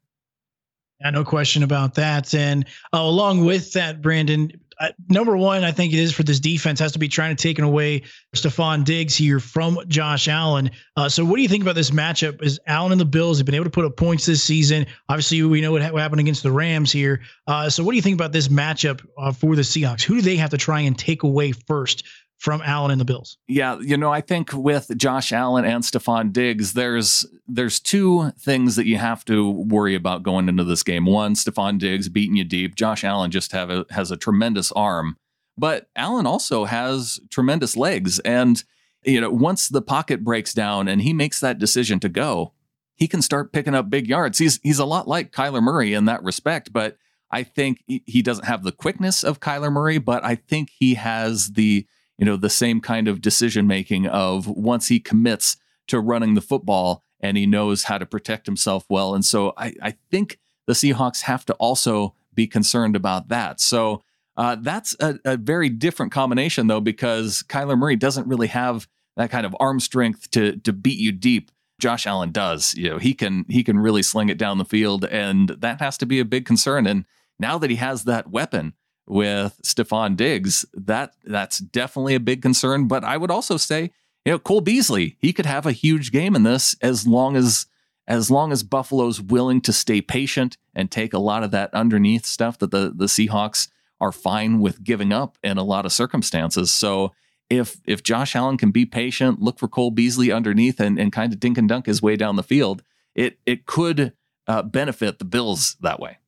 Yeah, 1.01 1.11
no 1.11 1.25
question 1.25 1.63
about 1.63 1.95
that. 1.95 2.35
And 2.35 2.67
uh, 2.93 2.99
along 2.99 3.47
with 3.47 3.73
that, 3.73 4.03
Brandon, 4.03 4.53
uh, 4.79 4.89
number 5.09 5.35
one, 5.35 5.65
I 5.65 5.73
think 5.73 5.95
it 5.95 5.99
is 5.99 6.13
for 6.13 6.25
this 6.25 6.41
defense 6.41 6.79
has 6.81 6.93
to 6.93 6.99
be 6.99 7.09
trying 7.09 7.35
to 7.35 7.43
take 7.43 7.59
away 7.59 8.03
Stefon 8.37 8.85
Diggs 8.85 9.17
here 9.17 9.41
from 9.41 9.79
Josh 9.89 10.29
Allen. 10.29 10.71
Uh, 10.95 11.09
so, 11.09 11.25
what 11.25 11.37
do 11.37 11.43
you 11.43 11.49
think 11.49 11.63
about 11.63 11.75
this 11.75 11.91
matchup? 11.91 12.43
Is 12.43 12.61
Allen 12.67 12.93
and 12.93 13.01
the 13.01 13.07
Bills 13.07 13.39
have 13.39 13.47
been 13.47 13.55
able 13.55 13.65
to 13.65 13.71
put 13.71 13.87
up 13.87 13.97
points 13.97 14.27
this 14.27 14.43
season? 14.43 14.85
Obviously, 15.09 15.43
we 15.45 15.63
know 15.63 15.73
what, 15.73 15.81
ha- 15.81 15.91
what 15.91 16.03
happened 16.03 16.21
against 16.21 16.43
the 16.43 16.53
Rams 16.53 16.93
here. 16.93 17.23
Uh, 17.47 17.71
so, 17.71 17.83
what 17.83 17.93
do 17.93 17.97
you 17.97 18.03
think 18.03 18.15
about 18.15 18.33
this 18.33 18.49
matchup 18.49 19.01
uh, 19.17 19.33
for 19.33 19.57
the 19.57 19.63
Seahawks? 19.63 20.03
Who 20.03 20.17
do 20.17 20.21
they 20.21 20.37
have 20.37 20.51
to 20.51 20.59
try 20.59 20.81
and 20.81 20.99
take 20.99 21.23
away 21.23 21.53
first 21.53 22.05
from 22.38 22.62
Allen 22.64 22.92
and 22.92 23.00
the 23.00 23.04
Bills. 23.04 23.37
Yeah, 23.49 23.78
you 23.80 23.97
know, 23.97 24.12
I 24.12 24.21
think 24.21 24.52
with 24.52 24.97
Josh 24.97 25.33
Allen 25.33 25.64
and 25.64 25.83
Stefon 25.83 26.33
Diggs, 26.33 26.73
there's 26.73 27.26
there's 27.47 27.80
two 27.80 28.30
things 28.38 28.76
that 28.76 28.87
you 28.87 28.97
have 28.97 29.25
to 29.26 29.50
worry 29.50 29.95
about 29.95 30.23
going 30.23 30.49
into 30.49 30.64
this 30.64 30.85
game. 30.85 31.04
One, 31.04 31.35
Stefon 31.35 31.78
Diggs 31.78 32.09
beating 32.09 32.37
you 32.37 32.45
deep. 32.45 32.76
Josh 32.76 33.04
Allen 33.04 33.30
just 33.30 33.52
have 33.52 33.71
a, 33.71 33.85
has 33.90 34.11
a 34.11 34.16
tremendous 34.16 34.71
arm, 34.73 35.16
but 35.57 35.88
Allen 35.97 36.26
also 36.26 36.64
has 36.64 37.21
tremendous 37.28 37.76
legs. 37.76 38.21
And 38.21 38.62
you 39.04 39.21
know, 39.21 39.30
once 39.30 39.68
the 39.68 39.83
pocket 39.83 40.23
breaks 40.23 40.54
down 40.54 40.87
and 40.87 41.02
he 41.02 41.12
makes 41.12 41.40
that 41.40 41.59
decision 41.59 41.99
to 42.00 42.09
go, 42.09 42.52
he 42.95 43.09
can 43.09 43.23
start 43.23 43.52
picking 43.52 43.75
up 43.75 43.90
big 43.90 44.07
yards. 44.07 44.38
He's 44.38 44.61
he's 44.62 44.78
a 44.78 44.85
lot 44.85 45.09
like 45.09 45.33
Kyler 45.33 45.62
Murray 45.62 45.92
in 45.92 46.04
that 46.04 46.23
respect, 46.23 46.73
but 46.73 46.97
I 47.33 47.42
think 47.42 47.83
he 47.87 48.23
doesn't 48.23 48.47
have 48.47 48.62
the 48.62 48.73
quickness 48.73 49.23
of 49.25 49.40
Kyler 49.40 49.73
Murray, 49.73 49.99
but 49.99 50.25
I 50.25 50.37
think 50.37 50.71
he 50.71 50.95
has 50.95 51.52
the 51.52 51.87
you 52.19 52.25
know 52.25 52.37
the 52.37 52.51
same 52.51 52.81
kind 52.81 53.09
of 53.09 53.21
decision 53.21 53.67
making 53.67 54.07
of 54.07 54.47
once 54.47 54.89
he 54.89 55.01
commits 55.01 55.57
to 55.87 56.01
running 56.01 56.35
the 56.35 56.41
football 56.41 57.03
and 57.21 57.37
he 57.37 57.47
knows 57.47 57.85
how 57.85 57.99
to 57.99 58.07
protect 58.07 58.47
himself 58.47 58.85
well. 58.89 59.15
And 59.15 59.25
so 59.25 59.53
I, 59.57 59.75
I 59.83 59.95
think 60.11 60.39
the 60.67 60.73
Seahawks 60.73 61.23
have 61.23 61.45
to 61.47 61.55
also 61.55 62.15
be 62.35 62.47
concerned 62.47 62.95
about 62.95 63.29
that. 63.29 63.61
So 63.61 64.03
uh, 64.37 64.57
that's 64.61 64.95
a, 65.01 65.19
a, 65.25 65.37
very 65.37 65.69
different 65.69 66.13
combination 66.13 66.69
though, 66.69 66.81
because 66.81 67.43
Kyler 67.49 67.77
Murray 67.77 67.97
doesn't 67.97 68.29
really 68.29 68.47
have 68.49 68.87
that 69.17 69.31
kind 69.31 69.45
of 69.45 69.57
arm 69.59 69.81
strength 69.81 70.31
to 70.31 70.57
to 70.59 70.73
beat 70.73 70.99
you 70.99 71.11
deep. 71.11 71.51
Josh 71.81 72.07
Allen 72.07 72.31
does. 72.31 72.75
You 72.75 72.91
know, 72.91 72.99
he 72.99 73.15
can 73.15 73.45
he 73.49 73.65
can 73.65 73.79
really 73.79 74.03
sling 74.03 74.29
it 74.29 74.39
down 74.39 74.59
the 74.59 74.65
field, 74.65 75.05
and 75.07 75.49
that 75.49 75.81
has 75.81 75.99
to 75.99 76.07
be 76.07 76.21
a 76.21 76.25
big 76.25 76.45
concern. 76.45 76.87
And 76.87 77.05
now 77.41 77.59
that 77.59 77.71
he 77.71 77.77
has 77.77 78.05
that 78.05 78.31
weapon 78.31 78.75
with 79.09 79.61
Stefon 79.62 80.17
Diggs, 80.17 80.65
that 80.75 81.15
that's 81.25 81.59
definitely 81.59 82.15
a 82.15 82.21
big 82.21 82.43
concern. 82.43 82.87
But 82.87 83.05
I 83.05 83.17
would 83.17 83.31
also 83.31 83.57
say, 83.57 83.91
you 84.25 84.33
know, 84.33 84.38
Cole 84.38 84.61
Beasley, 84.61 85.17
he 85.19 85.33
could 85.33 85.47
have 85.47 85.67
a 85.67 85.73
huge 85.73 86.12
game 86.12 86.37
in 86.37 86.43
this 86.43 86.77
as 86.83 87.07
long 87.07 87.37
as 87.37 87.67
as 88.07 88.31
long 88.31 88.53
as 88.53 88.62
Buffalo's 88.62 89.21
willing 89.21 89.61
to 89.61 89.73
stay 89.73 90.00
patient 90.00 90.57
and 90.75 90.91
take 90.91 91.12
a 91.12 91.19
lot 91.19 91.43
of 91.43 91.50
that 91.50 91.73
underneath 91.75 92.27
stuff 92.27 92.59
that 92.59 92.71
the 92.71 92.93
the 92.95 93.07
Seahawks 93.07 93.69
are 94.00 94.12
fine 94.12 94.61
with 94.61 94.85
giving 94.85 95.12
up 95.12 95.38
in 95.43 95.59
a 95.59 95.65
lot 95.65 95.85
of 95.85 95.93
circumstances. 95.93 96.73
So 96.73 97.12
if 97.50 97.81
if 97.87 98.03
Josh 98.03 98.37
Allen 98.37 98.59
can 98.59 98.71
be 98.71 98.87
patient, 98.87 99.41
look 99.41 99.59
for 99.59 99.69
Cole 99.69 99.91
Beasley 99.91 100.31
underneath 100.31 100.81
and, 100.81 100.99
and 100.99 101.12
kind 101.12 101.33
of 101.33 101.41
dink 101.41 101.59
and 101.59 101.69
dunk 101.69 101.87
his 101.87 102.03
way 102.03 102.17
down 102.17 102.37
the 102.37 102.43
field, 102.43 102.83
it 103.15 103.38
it 103.47 103.67
could 103.67 104.12
uh, 104.47 104.62
benefit 104.62 105.19
the 105.19 105.25
Bills 105.25 105.77
that 105.81 106.00
way. 106.00 106.19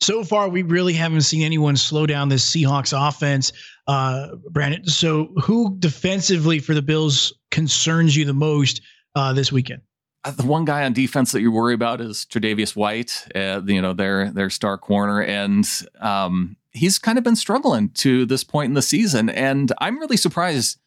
So 0.00 0.24
far, 0.24 0.48
we 0.48 0.62
really 0.62 0.92
haven't 0.92 1.22
seen 1.22 1.42
anyone 1.42 1.76
slow 1.76 2.06
down 2.06 2.28
this 2.28 2.48
Seahawks 2.48 2.92
offense, 2.96 3.52
uh, 3.86 4.34
Brandon. 4.50 4.86
So, 4.86 5.32
who 5.42 5.76
defensively 5.78 6.58
for 6.58 6.74
the 6.74 6.82
Bills 6.82 7.32
concerns 7.50 8.16
you 8.16 8.24
the 8.24 8.34
most 8.34 8.82
uh, 9.14 9.32
this 9.32 9.52
weekend? 9.52 9.82
Uh, 10.24 10.32
the 10.32 10.44
one 10.44 10.64
guy 10.64 10.84
on 10.84 10.92
defense 10.92 11.32
that 11.32 11.42
you 11.42 11.52
worry 11.52 11.74
about 11.74 12.00
is 12.00 12.26
Tre'Davious 12.30 12.74
White, 12.74 13.26
uh, 13.34 13.62
you 13.64 13.80
know, 13.80 13.92
their 13.92 14.30
their 14.30 14.50
star 14.50 14.76
corner, 14.76 15.22
and 15.22 15.66
um, 16.00 16.56
he's 16.72 16.98
kind 16.98 17.16
of 17.16 17.24
been 17.24 17.36
struggling 17.36 17.90
to 17.90 18.26
this 18.26 18.44
point 18.44 18.68
in 18.68 18.74
the 18.74 18.82
season. 18.82 19.30
And 19.30 19.72
I'm 19.80 19.98
really 19.98 20.16
surprised 20.16 20.78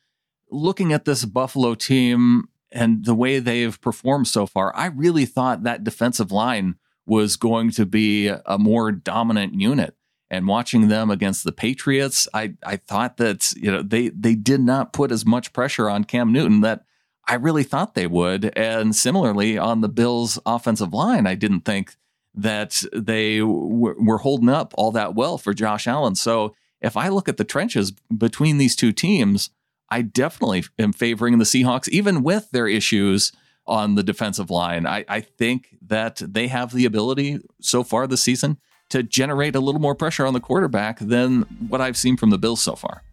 looking 0.52 0.94
at 0.94 1.06
this 1.06 1.26
Buffalo 1.26 1.76
team 1.76 2.50
and 2.72 3.06
the 3.06 3.16
way 3.16 3.40
they've 3.40 3.80
performed 3.80 4.28
so 4.28 4.46
far. 4.46 4.76
I 4.76 4.88
really 4.88 5.26
thought 5.26 5.64
that 5.64 5.84
defensive 5.84 6.32
line 6.32 6.76
was 7.08 7.38
going 7.38 7.72
to 7.72 7.86
be 7.86 8.28
a 8.28 8.60
more 8.60 8.92
dominant 8.92 9.60
unit. 9.60 9.96
And 10.30 10.46
watching 10.46 10.90
them 10.90 11.10
against 11.10 11.46
the 11.46 11.54
Patriots, 11.54 12.28
I, 12.34 12.56
I 12.62 12.76
thought 12.76 13.16
that 13.18 13.54
you 13.56 13.72
know 13.72 13.82
they 13.82 14.10
they 14.10 14.36
did 14.36 14.60
not 14.60 14.92
put 14.92 15.12
as 15.12 15.26
much 15.26 15.54
pressure 15.54 15.90
on 15.90 16.04
Cam 16.04 16.34
Newton 16.34 16.62
that 16.62 16.84
I 17.26 17.36
really 17.36 17.64
thought 17.64 17.96
they 17.96 18.08
would. 18.08 18.52
And 18.58 18.94
similarly 18.94 19.58
on 19.58 19.80
the 19.80 19.90
Bills' 19.90 20.38
offensive 20.46 20.94
line, 20.94 21.26
I 21.26 21.36
didn't 21.36 21.62
think 21.62 21.96
that 22.36 22.84
they 22.94 23.40
w- 23.40 23.96
were 23.98 24.20
holding 24.20 24.50
up 24.50 24.74
all 24.78 24.92
that 24.92 25.16
well 25.16 25.38
for 25.38 25.54
Josh 25.54 25.88
Allen. 25.88 26.16
So 26.16 26.56
if 26.82 26.96
I 26.96 27.08
look 27.08 27.28
at 27.28 27.38
the 27.38 27.44
trenches 27.44 27.92
between 28.16 28.58
these 28.58 28.76
two 28.76 28.92
teams, 28.92 29.50
I 29.90 30.02
definitely 30.02 30.66
am 30.78 30.94
favoring 30.94 31.38
the 31.38 31.46
Seahawks, 31.46 31.88
even 31.90 32.22
with 32.22 32.52
their 32.52 32.68
issues 32.68 33.32
on 33.68 33.96
the 33.96 34.04
defensive 34.04 34.50
line. 34.50 34.86
I, 34.86 35.06
I 35.08 35.22
think 35.22 35.76
that 35.88 36.22
they 36.26 36.48
have 36.48 36.74
the 36.74 36.86
ability 36.86 37.40
so 37.62 37.84
far 37.84 38.08
this 38.08 38.24
season 38.24 38.58
to 38.90 39.04
generate 39.04 39.56
a 39.56 39.60
little 39.60 39.82
more 39.82 39.96
pressure 39.96 40.26
on 40.26 40.34
the 40.34 40.40
quarterback 40.40 41.00
than 41.00 41.42
what 41.68 41.82
I've 41.82 41.98
seen 41.98 42.18
from 42.18 42.30
the 42.30 42.38
Bills 42.38 42.62
so 42.62 42.76
far. 42.76 43.04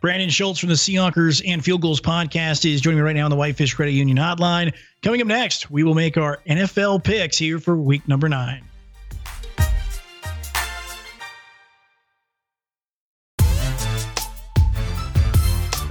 Brandon 0.00 0.30
Schultz 0.30 0.58
from 0.58 0.68
the 0.68 0.74
Seahawkers 0.74 1.42
and 1.46 1.64
Field 1.64 1.80
Goals 1.80 2.00
podcast 2.00 2.68
is 2.68 2.80
joining 2.80 2.98
me 2.98 3.02
right 3.04 3.14
now 3.14 3.24
on 3.24 3.30
the 3.30 3.36
Whitefish 3.36 3.74
Credit 3.74 3.92
Union 3.92 4.16
hotline. 4.16 4.74
Coming 5.02 5.20
up 5.20 5.28
next, 5.28 5.70
we 5.70 5.84
will 5.84 5.94
make 5.94 6.16
our 6.16 6.38
NFL 6.48 7.04
picks 7.04 7.38
here 7.38 7.60
for 7.60 7.76
week 7.76 8.08
number 8.08 8.28
nine. 8.28 8.64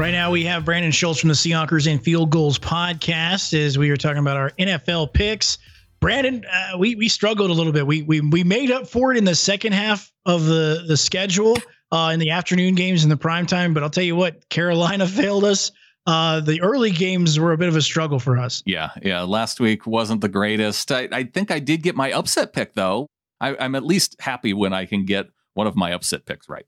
Right 0.01 0.09
now, 0.09 0.31
we 0.31 0.43
have 0.45 0.65
Brandon 0.65 0.89
Schultz 0.89 1.19
from 1.19 1.27
the 1.27 1.35
Seahawkers 1.35 1.85
and 1.85 2.03
Field 2.03 2.31
Goals 2.31 2.57
podcast 2.57 3.53
as 3.53 3.77
we 3.77 3.91
are 3.91 3.95
talking 3.95 4.17
about 4.17 4.35
our 4.35 4.49
NFL 4.57 5.13
picks. 5.13 5.59
Brandon, 5.99 6.43
uh, 6.43 6.75
we 6.79 6.95
we 6.95 7.07
struggled 7.07 7.51
a 7.51 7.53
little 7.53 7.71
bit. 7.71 7.85
We 7.85 8.01
we 8.01 8.19
we 8.19 8.43
made 8.43 8.71
up 8.71 8.87
for 8.87 9.11
it 9.11 9.17
in 9.19 9.25
the 9.25 9.35
second 9.35 9.73
half 9.73 10.11
of 10.25 10.45
the 10.45 10.85
the 10.87 10.97
schedule 10.97 11.55
uh, 11.91 12.09
in 12.11 12.19
the 12.19 12.31
afternoon 12.31 12.73
games 12.73 13.03
in 13.03 13.11
the 13.11 13.15
prime 13.15 13.45
time. 13.45 13.75
But 13.75 13.83
I'll 13.83 13.91
tell 13.91 14.03
you 14.03 14.15
what, 14.15 14.49
Carolina 14.49 15.05
failed 15.21 15.43
us. 15.43 15.71
Uh, 16.07 16.39
the 16.39 16.59
early 16.61 16.89
games 16.89 17.39
were 17.39 17.51
a 17.51 17.57
bit 17.59 17.67
of 17.67 17.75
a 17.75 17.81
struggle 17.83 18.17
for 18.17 18.39
us. 18.39 18.63
Yeah, 18.65 18.89
yeah. 19.03 19.21
Last 19.21 19.59
week 19.59 19.85
wasn't 19.85 20.21
the 20.21 20.29
greatest. 20.29 20.91
I, 20.91 21.09
I 21.11 21.25
think 21.25 21.51
I 21.51 21.59
did 21.59 21.83
get 21.83 21.95
my 21.95 22.11
upset 22.11 22.53
pick 22.53 22.73
though. 22.73 23.05
I, 23.39 23.55
I'm 23.55 23.75
at 23.75 23.85
least 23.85 24.15
happy 24.19 24.55
when 24.55 24.73
I 24.73 24.87
can 24.87 25.05
get 25.05 25.27
one 25.53 25.67
of 25.67 25.75
my 25.75 25.93
upset 25.93 26.25
picks 26.25 26.49
right. 26.49 26.65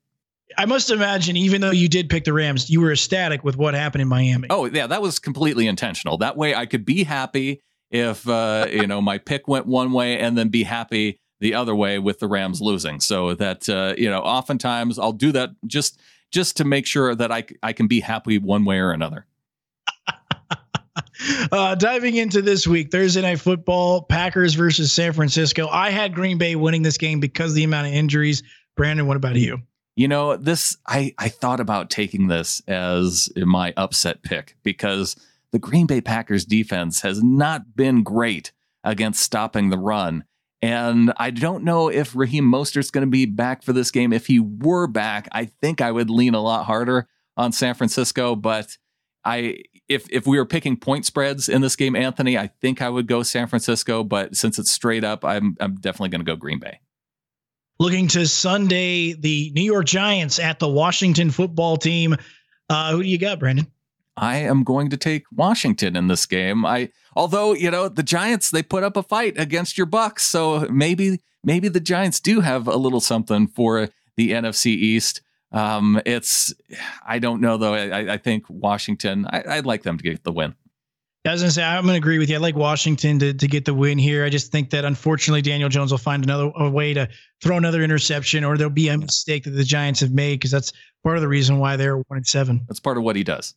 I 0.58 0.66
must 0.66 0.90
imagine, 0.92 1.38
even 1.38 1.62
though 1.62 1.72
you 1.72 1.88
did 1.88 2.10
pick 2.10 2.24
the 2.24 2.34
Rams, 2.34 2.70
you 2.70 2.82
were 2.82 2.92
ecstatic 2.92 3.44
with 3.44 3.58
what 3.58 3.74
happened 3.74 4.02
in 4.02 4.08
Miami. 4.08 4.48
Oh 4.50 4.66
yeah, 4.66 4.88
that 4.88 5.02
was 5.02 5.20
completely 5.20 5.68
intentional. 5.68 6.18
That 6.18 6.38
way, 6.38 6.56
I 6.56 6.66
could 6.66 6.86
be 6.86 7.04
happy 7.04 7.62
if 7.92 8.28
uh, 8.28 8.68
you 8.72 8.88
know 8.88 9.02
my 9.02 9.18
pick 9.18 9.48
went 9.48 9.66
one 9.66 9.92
way, 9.92 10.20
and 10.20 10.38
then 10.38 10.50
be 10.50 10.64
happy 10.64 11.20
the 11.40 11.54
other 11.54 11.76
way 11.76 12.00
with 12.00 12.20
the 12.20 12.28
Rams 12.28 12.62
losing. 12.62 13.00
So 13.00 13.34
that 13.36 13.68
uh, 13.70 13.96
you 13.98 14.10
know, 14.10 14.22
oftentimes 14.22 15.00
I'll 15.00 15.12
do 15.14 15.32
that 15.34 15.52
just 15.68 16.00
just 16.32 16.58
to 16.58 16.66
make 16.66 16.86
sure 16.86 17.16
that 17.16 17.32
I 17.32 17.46
I 17.62 17.74
can 17.74 17.88
be 17.88 18.00
happy 18.00 18.38
one 18.38 18.66
way 18.66 18.80
or 18.80 18.92
another. 18.92 19.26
uh, 21.52 21.76
diving 21.76 22.16
into 22.16 22.42
this 22.42 22.68
week, 22.68 22.92
Thursday 22.92 23.22
night 23.22 23.40
football, 23.40 24.02
Packers 24.02 24.54
versus 24.56 24.92
San 24.92 25.14
Francisco. 25.14 25.68
I 25.68 25.90
had 25.90 26.14
Green 26.14 26.38
Bay 26.38 26.56
winning 26.56 26.82
this 26.82 26.98
game 26.98 27.20
because 27.20 27.52
of 27.52 27.56
the 27.56 27.64
amount 27.64 27.88
of 27.88 27.94
injuries. 27.94 28.44
Brandon, 28.76 29.06
what 29.06 29.18
about 29.18 29.36
you? 29.36 29.62
You 29.96 30.08
know, 30.08 30.36
this 30.36 30.78
I 30.88 31.14
I 31.18 31.30
thought 31.30 31.60
about 31.60 31.90
taking 31.90 32.28
this 32.28 32.62
as 32.68 33.30
my 33.36 33.74
upset 33.78 34.24
pick 34.24 34.56
because 34.64 35.16
the 35.52 35.60
Green 35.60 35.86
Bay 35.86 36.02
Packers 36.02 36.46
defense 36.46 37.02
has 37.02 37.22
not 37.22 37.76
been 37.76 38.02
great 38.02 38.52
against 38.84 39.22
stopping 39.22 39.70
the 39.70 39.78
run. 39.78 40.24
And 40.64 41.14
I 41.18 41.30
don't 41.30 41.64
know 41.64 41.90
if 41.90 42.16
Raheem 42.16 42.46
Mostert's 42.46 42.90
going 42.90 43.06
to 43.06 43.12
be 43.12 43.26
back 43.26 43.64
for 43.64 43.74
this 43.74 43.92
game. 43.92 44.14
If 44.14 44.28
he 44.28 44.40
were 44.40 44.88
back, 44.88 45.28
I 45.32 45.46
think 45.46 45.82
I 45.82 45.92
would 45.92 46.10
lean 46.10 46.34
a 46.36 46.42
lot 46.42 46.66
harder 46.66 47.08
on 47.36 47.52
San 47.52 47.76
Francisco. 47.76 48.36
But 48.36 48.78
I, 49.26 49.58
if 49.90 50.08
if 50.10 50.26
we 50.26 50.38
were 50.38 50.46
picking 50.46 50.78
point 50.78 51.06
spreads 51.06 51.50
in 51.50 51.62
this 51.62 51.76
game, 51.76 51.96
Anthony, 51.96 52.38
I 52.38 52.48
think 52.48 52.82
I 52.82 52.90
would 52.90 53.08
go 53.08 53.24
San 53.24 53.48
Francisco. 53.48 54.04
But 54.04 54.36
since 54.36 54.58
it's 54.58 54.72
straight 54.72 55.04
up, 55.04 55.24
I'm 55.26 55.58
I'm 55.60 55.76
definitely 55.76 56.10
going 56.10 56.26
to 56.26 56.32
go 56.32 56.38
Green 56.38 56.60
Bay. 56.60 56.80
Looking 57.80 58.08
to 58.10 58.28
Sunday, 58.28 59.14
the 59.14 59.52
New 59.56 59.64
York 59.64 59.86
Giants 59.86 60.40
at 60.40 60.60
the 60.60 60.70
Washington 60.70 61.32
football 61.32 61.78
team. 61.78 62.16
Uh, 62.70 62.92
who 62.92 63.04
do 63.04 63.10
you 63.10 63.18
got, 63.18 63.40
Brandon? 63.40 63.68
I 64.16 64.38
am 64.38 64.64
going 64.64 64.90
to 64.92 64.98
take 64.98 65.26
Washington 65.32 65.96
in 65.96 66.08
this 66.08 66.26
game. 66.26 66.66
I 66.66 66.90
although, 67.16 67.54
you 67.54 67.72
know, 67.72 67.90
the 67.90 68.04
Giants 68.04 68.52
they 68.52 68.62
put 68.62 68.84
up 68.84 68.96
a 68.96 69.04
fight 69.04 69.38
against 69.38 69.78
your 69.78 69.88
Bucks, 69.88 70.24
so 70.24 70.68
maybe 70.70 71.20
maybe 71.44 71.68
the 71.68 71.80
Giants 71.80 72.20
do 72.20 72.42
have 72.42 72.68
a 72.68 72.76
little 72.76 73.00
something 73.00 73.48
for 73.48 73.90
the 74.16 74.32
NFC 74.32 74.68
East. 74.68 75.22
Um, 75.52 76.00
it's 76.06 76.54
I 77.06 77.20
don't 77.20 77.42
know 77.42 77.58
though. 77.58 77.74
I, 77.74 78.14
I 78.14 78.18
think 78.18 78.46
Washington. 78.50 79.26
I, 79.30 79.56
would 79.56 79.66
like 79.66 79.84
them 79.84 79.98
to 79.98 80.04
get 80.04 80.24
the 80.24 80.32
win. 80.32 80.56
I 81.26 81.32
was 81.32 81.42
gonna 81.42 81.52
say 81.52 81.64
I'm 81.64 81.86
gonna 81.86 81.98
agree 81.98 82.20
with 82.20 82.30
you. 82.30 82.36
I 82.36 82.40
like 82.40 82.56
Washington 82.56 83.18
to 83.20 83.34
to 83.34 83.48
get 83.48 83.64
the 83.66 83.74
win 83.74 83.98
here. 83.98 84.26
I 84.26 84.30
just 84.30 84.52
think 84.52 84.72
that 84.72 84.84
unfortunately 84.84 85.42
Daniel 85.42 85.70
Jones 85.70 85.92
will 85.92 85.98
find 85.98 86.24
another 86.24 86.52
way 86.70 86.94
to 86.94 87.08
throw 87.42 87.56
another 87.56 87.82
interception, 87.82 88.44
or 88.44 88.58
there'll 88.58 88.72
be 88.72 88.90
a 88.90 88.98
mistake 88.98 89.46
that 89.46 89.52
the 89.52 89.64
Giants 89.64 90.02
have 90.02 90.12
made 90.12 90.40
because 90.40 90.52
that's 90.52 90.74
part 91.02 91.16
of 91.16 91.22
the 91.22 91.30
reason 91.30 91.60
why 91.60 91.78
they're 91.78 91.98
one 91.98 92.18
and 92.18 92.28
seven. 92.28 92.66
That's 92.68 92.82
part 92.82 92.98
of 92.98 93.04
what 93.04 93.16
he 93.16 93.24
does. 93.24 93.56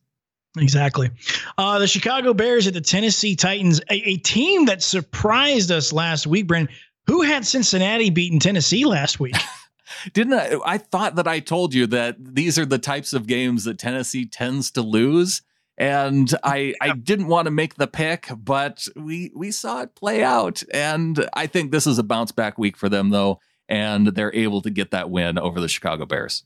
Exactly. 0.58 1.10
Uh, 1.58 1.78
the 1.78 1.86
Chicago 1.86 2.32
Bears 2.32 2.66
at 2.66 2.74
the 2.74 2.80
Tennessee 2.80 3.36
Titans, 3.36 3.80
a, 3.90 3.94
a, 4.08 4.16
team 4.18 4.64
that 4.66 4.82
surprised 4.82 5.70
us 5.70 5.92
last 5.92 6.26
week. 6.26 6.46
Brent, 6.46 6.70
who 7.06 7.22
had 7.22 7.46
Cincinnati 7.46 8.10
beaten 8.10 8.38
Tennessee 8.38 8.86
last 8.86 9.20
week? 9.20 9.36
Didn't 10.12 10.34
I? 10.34 10.56
I 10.64 10.78
thought 10.78 11.16
that 11.16 11.28
I 11.28 11.40
told 11.40 11.74
you 11.74 11.86
that 11.88 12.16
these 12.18 12.58
are 12.58 12.64
the 12.66 12.78
types 12.78 13.12
of 13.12 13.26
games 13.26 13.64
that 13.64 13.78
Tennessee 13.78 14.24
tends 14.24 14.70
to 14.72 14.82
lose, 14.82 15.42
and 15.78 16.32
I 16.44 16.74
I 16.80 16.92
didn't 16.92 17.28
want 17.28 17.46
to 17.46 17.50
make 17.50 17.76
the 17.76 17.86
pick, 17.86 18.28
but 18.36 18.86
we 18.96 19.32
we 19.34 19.50
saw 19.50 19.82
it 19.82 19.94
play 19.94 20.22
out, 20.22 20.62
and 20.72 21.28
I 21.34 21.46
think 21.46 21.70
this 21.70 21.86
is 21.86 21.98
a 21.98 22.02
bounce 22.02 22.32
back 22.32 22.58
week 22.58 22.76
for 22.76 22.88
them 22.88 23.10
though, 23.10 23.40
and 23.68 24.08
they're 24.08 24.34
able 24.34 24.62
to 24.62 24.70
get 24.70 24.90
that 24.92 25.10
win 25.10 25.38
over 25.38 25.60
the 25.60 25.68
Chicago 25.68 26.06
Bears. 26.06 26.44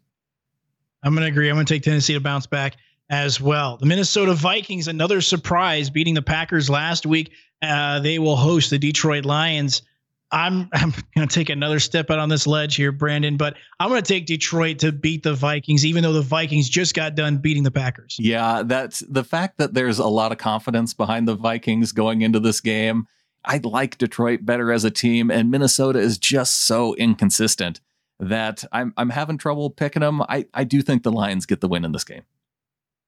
I'm 1.03 1.15
going 1.15 1.23
to 1.25 1.29
agree. 1.31 1.49
I'm 1.49 1.57
going 1.57 1.67
to 1.67 1.75
take 1.75 1.83
Tennessee 1.83 2.15
to 2.15 2.21
bounce 2.21 2.47
back. 2.47 2.77
as 3.09 3.41
well. 3.41 3.77
The 3.79 3.87
Minnesota 3.87 4.35
Vikings, 4.35 4.87
another 4.87 5.21
surprise, 5.21 5.91
beating 5.91 6.15
the 6.15 6.23
Packers 6.23 6.71
last 6.71 7.07
week. 7.07 7.33
Uh, 7.63 8.01
they 8.01 8.19
will 8.19 8.37
host 8.37 8.71
the 8.71 8.79
Detroit 8.79 9.25
Lions. 9.25 9.83
I'm 10.33 10.69
I'm 10.73 10.93
going 11.15 11.29
to 11.29 11.35
take 11.35 11.51
another 11.51 11.79
step 11.81 12.11
out 12.11 12.19
on 12.19 12.29
this 12.29 12.47
ledge 12.47 12.77
here, 12.77 12.93
Brandon, 12.93 13.37
but 13.37 13.57
I'm 13.79 13.89
going 13.89 14.03
to 14.03 14.09
take 14.09 14.27
Detroit 14.27 14.79
to 14.81 14.93
beat 14.93 15.23
the 15.23 15.35
Vikings, 15.35 15.85
even 15.85 16.03
though 16.03 16.13
the 16.13 16.23
Vikings 16.23 16.69
just 16.69 16.95
got 16.95 17.15
done 17.15 17.39
beating 17.39 17.63
the 17.63 17.71
Packers. 17.71 18.17
Yeah, 18.19 18.63
that's 18.65 19.01
the 19.01 19.25
fact 19.25 19.59
that 19.59 19.75
there's 19.75 19.99
a 19.99 20.07
lot 20.07 20.33
of 20.33 20.39
confidence 20.39 20.95
behind 20.95 21.29
the 21.29 21.35
Vikings 21.35 21.93
going 21.93 22.23
into 22.23 22.41
this 22.41 22.61
game. 22.61 23.07
I 23.45 23.61
like 23.63 23.99
Detroit 23.99 24.41
better 24.45 24.71
as 24.71 24.85
a 24.85 24.91
team, 24.91 25.31
and 25.31 25.51
Minnesota 25.51 25.99
is 25.99 26.19
just 26.19 26.63
so 26.65 26.95
inconsistent 26.97 27.81
that 28.19 28.65
I'm 28.71 28.93
I'm 28.97 29.11
having 29.11 29.39
trouble 29.39 29.71
picking 29.71 30.01
them. 30.01 30.23
I, 30.23 30.47
I 30.53 30.65
do 30.65 30.83
think 30.83 31.03
the 31.03 31.13
Lions 31.13 31.47
get 31.47 31.61
the 31.61 31.69
win 31.69 31.85
in 31.85 31.93
this 31.93 32.05
game. 32.05 32.23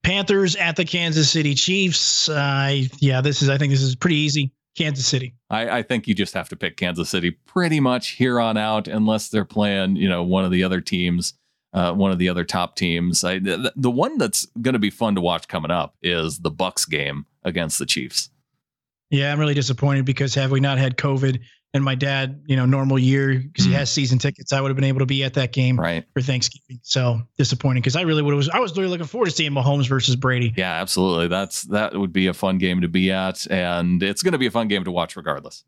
Panthers 0.01 0.55
at 0.57 0.75
the 0.75 0.85
Kansas 0.85 1.29
City 1.29 1.55
Chiefs. 1.55 2.27
Uh, 2.27 2.81
yeah, 2.99 3.21
this 3.21 3.41
is 3.41 3.49
I 3.49 3.57
think 3.57 3.71
this 3.71 3.81
is 3.81 3.95
pretty 3.95 4.17
easy. 4.17 4.51
Kansas 4.77 5.05
City. 5.05 5.35
I, 5.49 5.79
I, 5.79 5.83
think 5.83 6.07
you 6.07 6.15
just 6.15 6.33
have 6.33 6.49
to 6.49 6.55
pick 6.55 6.77
Kansas 6.77 7.09
City 7.09 7.31
pretty 7.31 7.79
much 7.79 8.09
here 8.09 8.39
on 8.39 8.57
out, 8.57 8.87
unless 8.87 9.29
they're 9.29 9.45
playing, 9.45 9.95
you 9.97 10.09
know, 10.09 10.23
one 10.23 10.45
of 10.45 10.51
the 10.51 10.63
other 10.63 10.81
teams, 10.81 11.35
uh, 11.73 11.93
one 11.93 12.11
of 12.11 12.17
the 12.17 12.29
other 12.29 12.43
top 12.43 12.75
teams. 12.75 13.23
I, 13.23 13.39
the, 13.39 13.71
the 13.75 13.91
one 13.91 14.17
that's 14.17 14.47
going 14.61 14.73
to 14.73 14.79
be 14.79 14.89
fun 14.89 15.15
to 15.15 15.21
watch 15.21 15.47
coming 15.47 15.71
up 15.71 15.95
is 16.01 16.39
the 16.39 16.51
Bucks 16.51 16.85
game 16.85 17.25
against 17.43 17.77
the 17.77 17.85
Chiefs. 17.85 18.29
Yeah, 19.11 19.31
I'm 19.31 19.39
really 19.39 19.53
disappointed 19.53 20.05
because 20.05 20.33
have 20.35 20.49
we 20.49 20.59
not 20.59 20.79
had 20.79 20.97
COVID 20.97 21.39
and 21.73 21.83
my 21.83 21.95
dad, 21.95 22.43
you 22.45 22.55
know, 22.55 22.65
normal 22.65 22.99
year 22.99 23.39
because 23.39 23.65
he 23.65 23.71
mm-hmm. 23.71 23.79
has 23.79 23.89
season 23.89 24.19
tickets, 24.19 24.53
I 24.53 24.61
would 24.61 24.69
have 24.69 24.75
been 24.75 24.85
able 24.85 24.99
to 24.99 25.05
be 25.05 25.23
at 25.23 25.33
that 25.33 25.51
game 25.51 25.79
right. 25.79 26.05
for 26.13 26.21
Thanksgiving. 26.21 26.79
So 26.83 27.21
disappointing 27.37 27.81
because 27.81 27.95
I 27.95 28.01
really 28.01 28.21
would 28.21 28.31
have. 28.31 28.37
Was 28.37 28.49
I 28.49 28.59
was 28.59 28.77
really 28.77 28.89
looking 28.89 29.07
forward 29.07 29.25
to 29.25 29.31
seeing 29.31 29.51
Mahomes 29.51 29.87
versus 29.87 30.15
Brady. 30.15 30.53
Yeah, 30.55 30.73
absolutely. 30.73 31.27
That's 31.27 31.63
that 31.63 31.95
would 31.95 32.13
be 32.13 32.27
a 32.27 32.33
fun 32.33 32.59
game 32.59 32.81
to 32.81 32.87
be 32.87 33.11
at, 33.11 33.49
and 33.49 34.03
it's 34.03 34.21
going 34.21 34.33
to 34.33 34.37
be 34.37 34.47
a 34.47 34.51
fun 34.51 34.67
game 34.67 34.83
to 34.83 34.91
watch 34.91 35.15
regardless. 35.15 35.63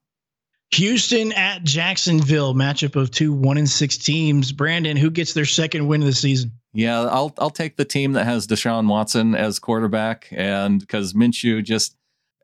Houston 0.71 1.31
at 1.31 1.63
Jacksonville, 1.63 2.53
matchup 2.53 2.95
of 2.95 3.09
two 3.09 3.33
one 3.33 3.57
and 3.57 3.69
six 3.69 3.97
teams. 3.97 4.51
Brandon, 4.51 4.97
who 4.97 5.09
gets 5.09 5.33
their 5.33 5.45
second 5.45 5.87
win 5.87 6.01
of 6.01 6.07
the 6.07 6.13
season? 6.13 6.51
Yeah, 6.73 7.01
I'll 7.01 7.33
I'll 7.39 7.49
take 7.49 7.77
the 7.77 7.85
team 7.85 8.13
that 8.13 8.25
has 8.25 8.45
Deshaun 8.45 8.87
Watson 8.87 9.33
as 9.33 9.57
quarterback, 9.57 10.27
and 10.31 10.79
because 10.79 11.13
Minshew 11.13 11.63
just 11.63 11.95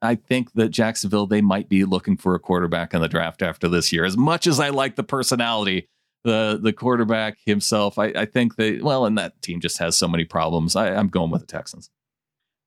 I 0.01 0.15
think 0.15 0.53
that 0.53 0.69
Jacksonville 0.69 1.27
they 1.27 1.41
might 1.41 1.69
be 1.69 1.85
looking 1.85 2.17
for 2.17 2.35
a 2.35 2.39
quarterback 2.39 2.93
in 2.93 3.01
the 3.01 3.07
draft 3.07 3.41
after 3.41 3.67
this 3.67 3.91
year. 3.93 4.05
As 4.05 4.17
much 4.17 4.47
as 4.47 4.59
I 4.59 4.69
like 4.69 4.95
the 4.95 5.03
personality, 5.03 5.87
the 6.23 6.59
the 6.61 6.73
quarterback 6.73 7.37
himself, 7.45 7.97
I, 7.97 8.07
I 8.07 8.25
think 8.25 8.55
they 8.55 8.79
well, 8.79 9.05
and 9.05 9.17
that 9.17 9.41
team 9.41 9.59
just 9.59 9.77
has 9.77 9.97
so 9.97 10.07
many 10.07 10.25
problems. 10.25 10.75
I, 10.75 10.93
I'm 10.95 11.07
going 11.07 11.31
with 11.31 11.41
the 11.41 11.47
Texans. 11.47 11.89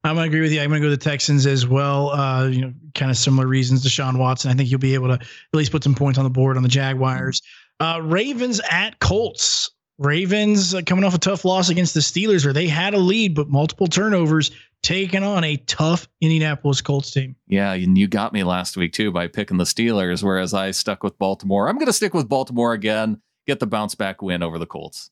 I'm 0.05 0.17
gonna 0.17 0.27
agree 0.27 0.43
with 0.43 0.53
you. 0.53 0.61
I'm 0.61 0.69
gonna 0.69 0.81
go 0.81 0.91
with 0.91 1.01
the 1.01 1.11
Texans 1.11 1.47
as 1.47 1.67
well. 1.67 2.11
Uh, 2.11 2.47
you 2.47 2.61
know, 2.61 2.73
kind 2.95 3.11
of 3.11 3.17
similar 3.17 3.47
reasons. 3.47 3.85
Deshaun 3.85 4.19
Watson. 4.19 4.51
I 4.51 4.55
think 4.55 4.71
you'll 4.71 4.81
be 4.81 4.95
able 4.95 5.09
to 5.09 5.15
at 5.15 5.27
least 5.55 5.73
put 5.73 5.83
some 5.83 5.95
points 5.95 6.19
on 6.19 6.25
the 6.25 6.31
board 6.31 6.57
on 6.57 6.63
the 6.63 6.69
Jaguars. 6.69 7.41
Uh, 7.81 8.01
Ravens 8.03 8.61
at 8.71 8.99
Colts. 9.01 9.71
Ravens 9.99 10.75
uh, 10.75 10.83
coming 10.85 11.05
off 11.05 11.15
a 11.15 11.19
tough 11.19 11.45
loss 11.45 11.69
against 11.69 11.95
the 11.95 12.01
Steelers, 12.01 12.45
where 12.45 12.53
they 12.53 12.67
had 12.67 12.95
a 12.95 12.99
lead 12.99 13.35
but 13.35 13.49
multiple 13.49 13.87
turnovers, 13.87 14.51
taking 14.83 15.23
on 15.23 15.45
a 15.45 15.57
tough 15.57 16.09
Indianapolis 16.21 16.81
Colts 16.81 17.11
team. 17.11 17.37
Yeah, 17.47 17.73
and 17.73 17.97
you 17.97 18.09
got 18.09 18.33
me 18.33 18.43
last 18.45 18.77
week 18.77 18.93
too 18.93 19.13
by 19.13 19.29
picking 19.29 19.57
the 19.57 19.65
Steelers, 19.65 20.23
whereas 20.23 20.53
I 20.53 20.73
stuck 20.73 21.03
with 21.03 21.19
Baltimore. 21.19 21.69
I'm 21.69 21.77
going 21.77 21.87
to 21.87 21.93
stick 21.93 22.15
with 22.15 22.29
Baltimore 22.29 22.73
again, 22.73 23.21
get 23.47 23.61
the 23.61 23.67
bounce 23.67 23.95
back 23.95 24.21
win 24.21 24.43
over 24.43 24.59
the 24.59 24.67
Colts. 24.67 25.11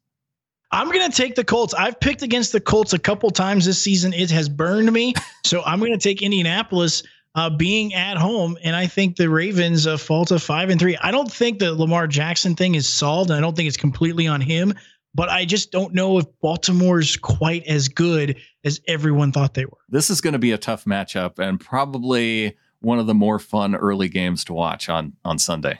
I'm 0.72 0.90
going 0.90 1.10
to 1.10 1.14
take 1.14 1.34
the 1.34 1.44
Colts. 1.44 1.74
I've 1.74 2.00
picked 2.00 2.22
against 2.22 2.52
the 2.52 2.60
Colts 2.60 2.94
a 2.94 2.98
couple 2.98 3.30
times 3.30 3.66
this 3.66 3.80
season. 3.80 4.14
It 4.14 4.30
has 4.30 4.48
burned 4.48 4.90
me. 4.90 5.14
so 5.44 5.62
I'm 5.62 5.78
going 5.80 5.92
to 5.92 5.98
take 5.98 6.22
Indianapolis 6.22 7.02
uh, 7.34 7.50
being 7.50 7.94
at 7.94 8.16
home. 8.16 8.58
And 8.62 8.76
I 8.76 8.86
think 8.86 9.16
the 9.16 9.30
Ravens 9.30 9.86
uh, 9.86 9.96
fall 9.96 10.24
to 10.26 10.38
five 10.38 10.70
and 10.70 10.78
three. 10.78 10.96
I 10.96 11.10
don't 11.10 11.30
think 11.30 11.58
the 11.58 11.74
Lamar 11.74 12.06
Jackson 12.06 12.54
thing 12.54 12.74
is 12.74 12.88
solved. 12.88 13.30
And 13.30 13.38
I 13.38 13.40
don't 13.40 13.56
think 13.56 13.68
it's 13.68 13.76
completely 13.76 14.26
on 14.26 14.40
him. 14.40 14.74
But 15.14 15.28
I 15.28 15.44
just 15.44 15.72
don't 15.72 15.92
know 15.92 16.18
if 16.18 16.24
Baltimore's 16.40 17.16
quite 17.18 17.66
as 17.66 17.88
good 17.88 18.36
as 18.64 18.80
everyone 18.88 19.30
thought 19.30 19.52
they 19.52 19.66
were. 19.66 19.78
This 19.90 20.08
is 20.08 20.22
going 20.22 20.32
to 20.32 20.38
be 20.38 20.52
a 20.52 20.58
tough 20.58 20.86
matchup 20.86 21.38
and 21.38 21.60
probably 21.60 22.56
one 22.80 22.98
of 22.98 23.06
the 23.06 23.14
more 23.14 23.38
fun 23.38 23.74
early 23.74 24.08
games 24.08 24.44
to 24.44 24.54
watch 24.54 24.88
on 24.88 25.12
on 25.22 25.38
Sunday. 25.38 25.78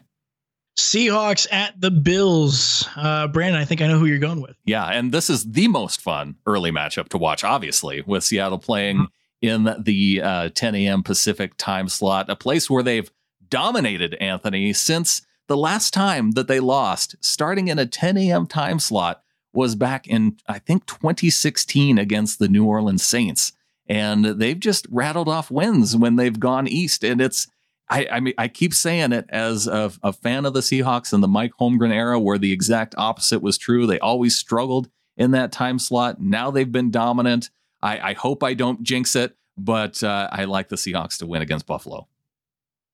Seahawks 0.78 1.46
at 1.50 1.78
the 1.80 1.90
Bills. 1.90 2.86
Uh, 2.94 3.26
Brandon, 3.28 3.60
I 3.60 3.64
think 3.64 3.80
I 3.80 3.86
know 3.86 3.98
who 3.98 4.06
you're 4.06 4.18
going 4.18 4.40
with. 4.40 4.56
Yeah, 4.64 4.86
and 4.86 5.12
this 5.12 5.28
is 5.28 5.50
the 5.50 5.68
most 5.68 6.00
fun 6.00 6.36
early 6.46 6.70
matchup 6.70 7.08
to 7.10 7.18
watch, 7.18 7.44
obviously, 7.44 8.02
with 8.02 8.24
Seattle 8.24 8.58
playing 8.58 8.96
mm-hmm 8.96 9.04
in 9.42 9.74
the 9.78 10.22
uh, 10.22 10.48
10 10.54 10.74
a.m. 10.76 11.02
Pacific 11.02 11.54
time 11.58 11.88
slot, 11.88 12.30
a 12.30 12.36
place 12.36 12.70
where 12.70 12.82
they've 12.82 13.10
dominated 13.48 14.14
Anthony 14.14 14.72
since 14.72 15.22
the 15.48 15.56
last 15.56 15.92
time 15.92 16.30
that 16.30 16.48
they 16.48 16.60
lost, 16.60 17.16
starting 17.20 17.68
in 17.68 17.78
a 17.78 17.84
10 17.84 18.16
a.m. 18.16 18.46
time 18.46 18.78
slot, 18.78 19.22
was 19.52 19.74
back 19.74 20.06
in, 20.06 20.38
I 20.48 20.58
think, 20.58 20.86
2016 20.86 21.98
against 21.98 22.38
the 22.38 22.48
New 22.48 22.64
Orleans 22.64 23.02
Saints. 23.02 23.52
And 23.86 24.24
they've 24.24 24.58
just 24.58 24.86
rattled 24.90 25.28
off 25.28 25.50
wins 25.50 25.94
when 25.96 26.16
they've 26.16 26.40
gone 26.40 26.66
east. 26.66 27.04
And 27.04 27.20
it's, 27.20 27.48
I, 27.90 28.06
I 28.10 28.20
mean, 28.20 28.32
I 28.38 28.48
keep 28.48 28.72
saying 28.72 29.12
it 29.12 29.26
as 29.28 29.66
a, 29.66 29.92
a 30.02 30.12
fan 30.12 30.46
of 30.46 30.54
the 30.54 30.60
Seahawks 30.60 31.12
in 31.12 31.20
the 31.20 31.28
Mike 31.28 31.52
Holmgren 31.60 31.92
era, 31.92 32.18
where 32.18 32.38
the 32.38 32.52
exact 32.52 32.94
opposite 32.96 33.42
was 33.42 33.58
true. 33.58 33.86
They 33.86 33.98
always 33.98 34.38
struggled 34.38 34.88
in 35.16 35.32
that 35.32 35.52
time 35.52 35.78
slot. 35.78 36.20
Now 36.20 36.50
they've 36.50 36.72
been 36.72 36.90
dominant. 36.90 37.50
I, 37.82 38.10
I 38.10 38.12
hope 38.14 38.42
I 38.42 38.54
don't 38.54 38.82
jinx 38.82 39.16
it, 39.16 39.36
but 39.56 40.02
uh, 40.02 40.28
I 40.30 40.44
like 40.44 40.68
the 40.68 40.76
Seahawks 40.76 41.18
to 41.18 41.26
win 41.26 41.42
against 41.42 41.66
Buffalo. 41.66 42.08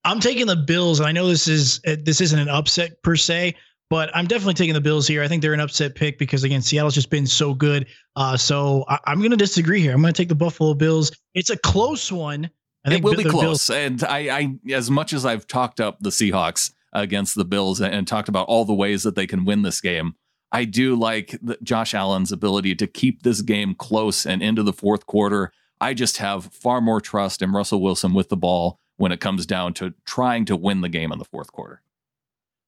I'm 0.05 0.19
taking 0.19 0.47
the 0.47 0.55
Bills, 0.55 0.99
and 0.99 1.07
I 1.07 1.11
know 1.11 1.27
this 1.27 1.47
is 1.47 1.81
uh, 1.85 1.95
this 2.03 2.21
isn't 2.21 2.39
an 2.39 2.49
upset 2.49 3.03
per 3.03 3.15
se, 3.15 3.55
but 3.89 4.15
I'm 4.15 4.27
definitely 4.27 4.53
taking 4.53 4.73
the 4.73 4.81
Bills 4.81 5.07
here. 5.07 5.21
I 5.21 5.27
think 5.27 5.41
they're 5.41 5.53
an 5.53 5.59
upset 5.59 5.95
pick 5.95 6.17
because 6.17 6.43
again, 6.43 6.61
Seattle's 6.61 6.95
just 6.95 7.09
been 7.09 7.27
so 7.27 7.53
good. 7.53 7.87
Uh, 8.15 8.37
so 8.37 8.85
I, 8.87 8.99
am 9.07 9.19
going 9.19 9.31
to 9.31 9.37
disagree 9.37 9.81
here. 9.81 9.93
I'm 9.93 10.01
going 10.01 10.13
to 10.13 10.17
take 10.17 10.29
the 10.29 10.35
Buffalo 10.35 10.73
Bills. 10.73 11.11
It's 11.33 11.49
a 11.49 11.57
close 11.57 12.11
one. 12.11 12.49
I 12.85 12.89
think 12.89 12.99
it 12.99 13.03
will 13.03 13.15
be 13.15 13.23
close. 13.23 13.67
Bills- 13.67 13.69
and 13.69 14.03
I, 14.03 14.37
I, 14.37 14.73
as 14.73 14.89
much 14.89 15.11
as 15.11 15.25
I've 15.25 15.47
talked 15.47 15.81
up 15.81 15.99
the 15.99 16.11
Seahawks 16.11 16.71
against 16.93 17.35
the 17.35 17.45
Bills 17.45 17.81
and, 17.81 17.93
and 17.93 18.07
talked 18.07 18.29
about 18.29 18.47
all 18.47 18.63
the 18.63 18.73
ways 18.73 19.03
that 19.03 19.15
they 19.15 19.27
can 19.27 19.43
win 19.43 19.63
this 19.63 19.81
game, 19.81 20.15
I 20.51 20.65
do 20.65 20.95
like 20.95 21.37
the, 21.41 21.57
Josh 21.61 21.93
Allen's 21.93 22.31
ability 22.31 22.75
to 22.75 22.87
keep 22.87 23.23
this 23.23 23.41
game 23.41 23.75
close 23.75 24.25
and 24.25 24.41
into 24.41 24.63
the 24.63 24.73
fourth 24.73 25.05
quarter. 25.05 25.51
I 25.81 25.93
just 25.93 26.17
have 26.17 26.45
far 26.45 26.81
more 26.81 26.99
trust 26.99 27.41
in 27.41 27.51
Russell 27.51 27.81
Wilson 27.81 28.13
with 28.13 28.29
the 28.29 28.37
ball 28.37 28.79
when 28.97 29.11
it 29.11 29.19
comes 29.21 29.45
down 29.45 29.73
to 29.75 29.93
trying 30.05 30.45
to 30.45 30.55
win 30.55 30.81
the 30.81 30.89
game 30.89 31.11
in 31.11 31.19
the 31.19 31.25
fourth 31.25 31.51
quarter. 31.51 31.81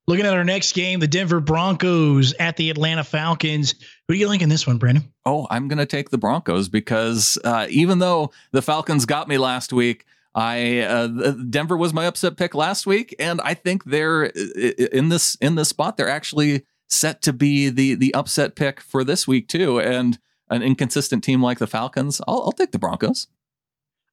Looking 0.08 0.26
at 0.26 0.34
our 0.34 0.44
next 0.44 0.74
game, 0.74 1.00
the 1.00 1.08
Denver 1.08 1.40
Broncos 1.40 2.34
at 2.34 2.58
the 2.58 2.70
Atlanta 2.70 3.04
Falcons. 3.04 3.76
Who 4.08 4.14
do 4.14 4.20
you 4.20 4.28
like 4.28 4.42
in 4.42 4.50
this 4.50 4.66
one, 4.66 4.78
Brandon? 4.78 5.12
Oh, 5.26 5.48
I'm 5.50 5.68
going 5.68 5.78
to 5.78 5.86
take 5.86 6.10
the 6.10 6.18
Broncos 6.18 6.70
because 6.70 7.38
uh, 7.44 7.68
even 7.70 8.00
though 8.00 8.32
the 8.52 8.62
Falcons 8.62 9.06
got 9.06 9.28
me 9.28 9.38
last 9.38 9.72
week, 9.72 10.06
I 10.34 10.80
uh, 10.80 11.08
Denver 11.50 11.78
was 11.78 11.94
my 11.94 12.06
upset 12.06 12.38
pick 12.38 12.56
last 12.56 12.88
week, 12.88 13.14
and 13.20 13.42
I 13.42 13.54
think 13.54 13.84
they're 13.84 14.24
in 14.24 15.10
this 15.10 15.36
in 15.36 15.56
this 15.56 15.70
spot. 15.70 15.98
They're 15.98 16.10
actually 16.10 16.66
set 16.92 17.22
to 17.24 17.34
be 17.34 17.70
the 17.70 17.96
the 17.96 18.14
upset 18.14 18.56
pick 18.56 18.82
for 18.82 19.04
this 19.04 19.28
week 19.28 19.48
too. 19.48 19.80
And 19.80 20.20
an 20.50 20.62
inconsistent 20.62 21.24
team 21.24 21.42
like 21.42 21.60
the 21.60 21.68
Falcons, 21.68 22.22
I'll, 22.28 22.42
I'll 22.44 22.52
take 22.52 22.72
the 22.72 22.80
Broncos. 22.80 23.28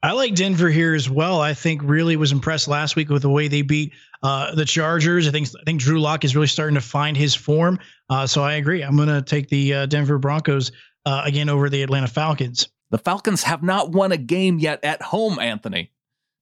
I 0.01 0.12
like 0.12 0.37
Denver 0.37 0.69
here 0.69 0.95
as 0.95 1.11
well. 1.11 1.41
I 1.41 1.55
think 1.55 1.83
really 1.83 2.14
was 2.14 2.31
impressed 2.31 2.69
last 2.69 2.95
week 2.95 3.09
with 3.09 3.23
the 3.23 3.31
way 3.31 3.49
they 3.49 3.62
beat 3.62 3.93
uh, 4.23 4.55
the 4.55 4.64
Chargers. 4.64 5.27
I 5.27 5.33
think 5.33 5.49
I 5.49 5.64
think 5.64 5.81
Drew 5.81 6.01
Lock 6.01 6.25
is 6.25 6.37
really 6.37 6.47
starting 6.47 6.77
to 6.77 6.81
find 6.81 7.17
his 7.17 7.35
form. 7.35 7.81
Uh, 8.09 8.27
so 8.27 8.43
I 8.43 8.55
agree. 8.55 8.83
I'm 8.83 8.97
going 8.97 9.09
to 9.09 9.23
take 9.23 9.49
the 9.49 9.75
uh, 9.75 9.87
Denver 9.87 10.19
Broncos 10.19 10.71
uh, 11.05 11.23
again 11.25 11.49
over 11.49 11.69
the 11.69 11.83
Atlanta 11.83 12.07
Falcons. 12.07 12.69
The 12.91 12.99
Falcons 12.99 13.43
have 13.43 13.62
not 13.62 13.91
won 13.91 14.12
a 14.12 14.17
game 14.17 14.61
yet 14.61 14.85
at 14.85 15.03
home, 15.03 15.41
Anthony. 15.41 15.91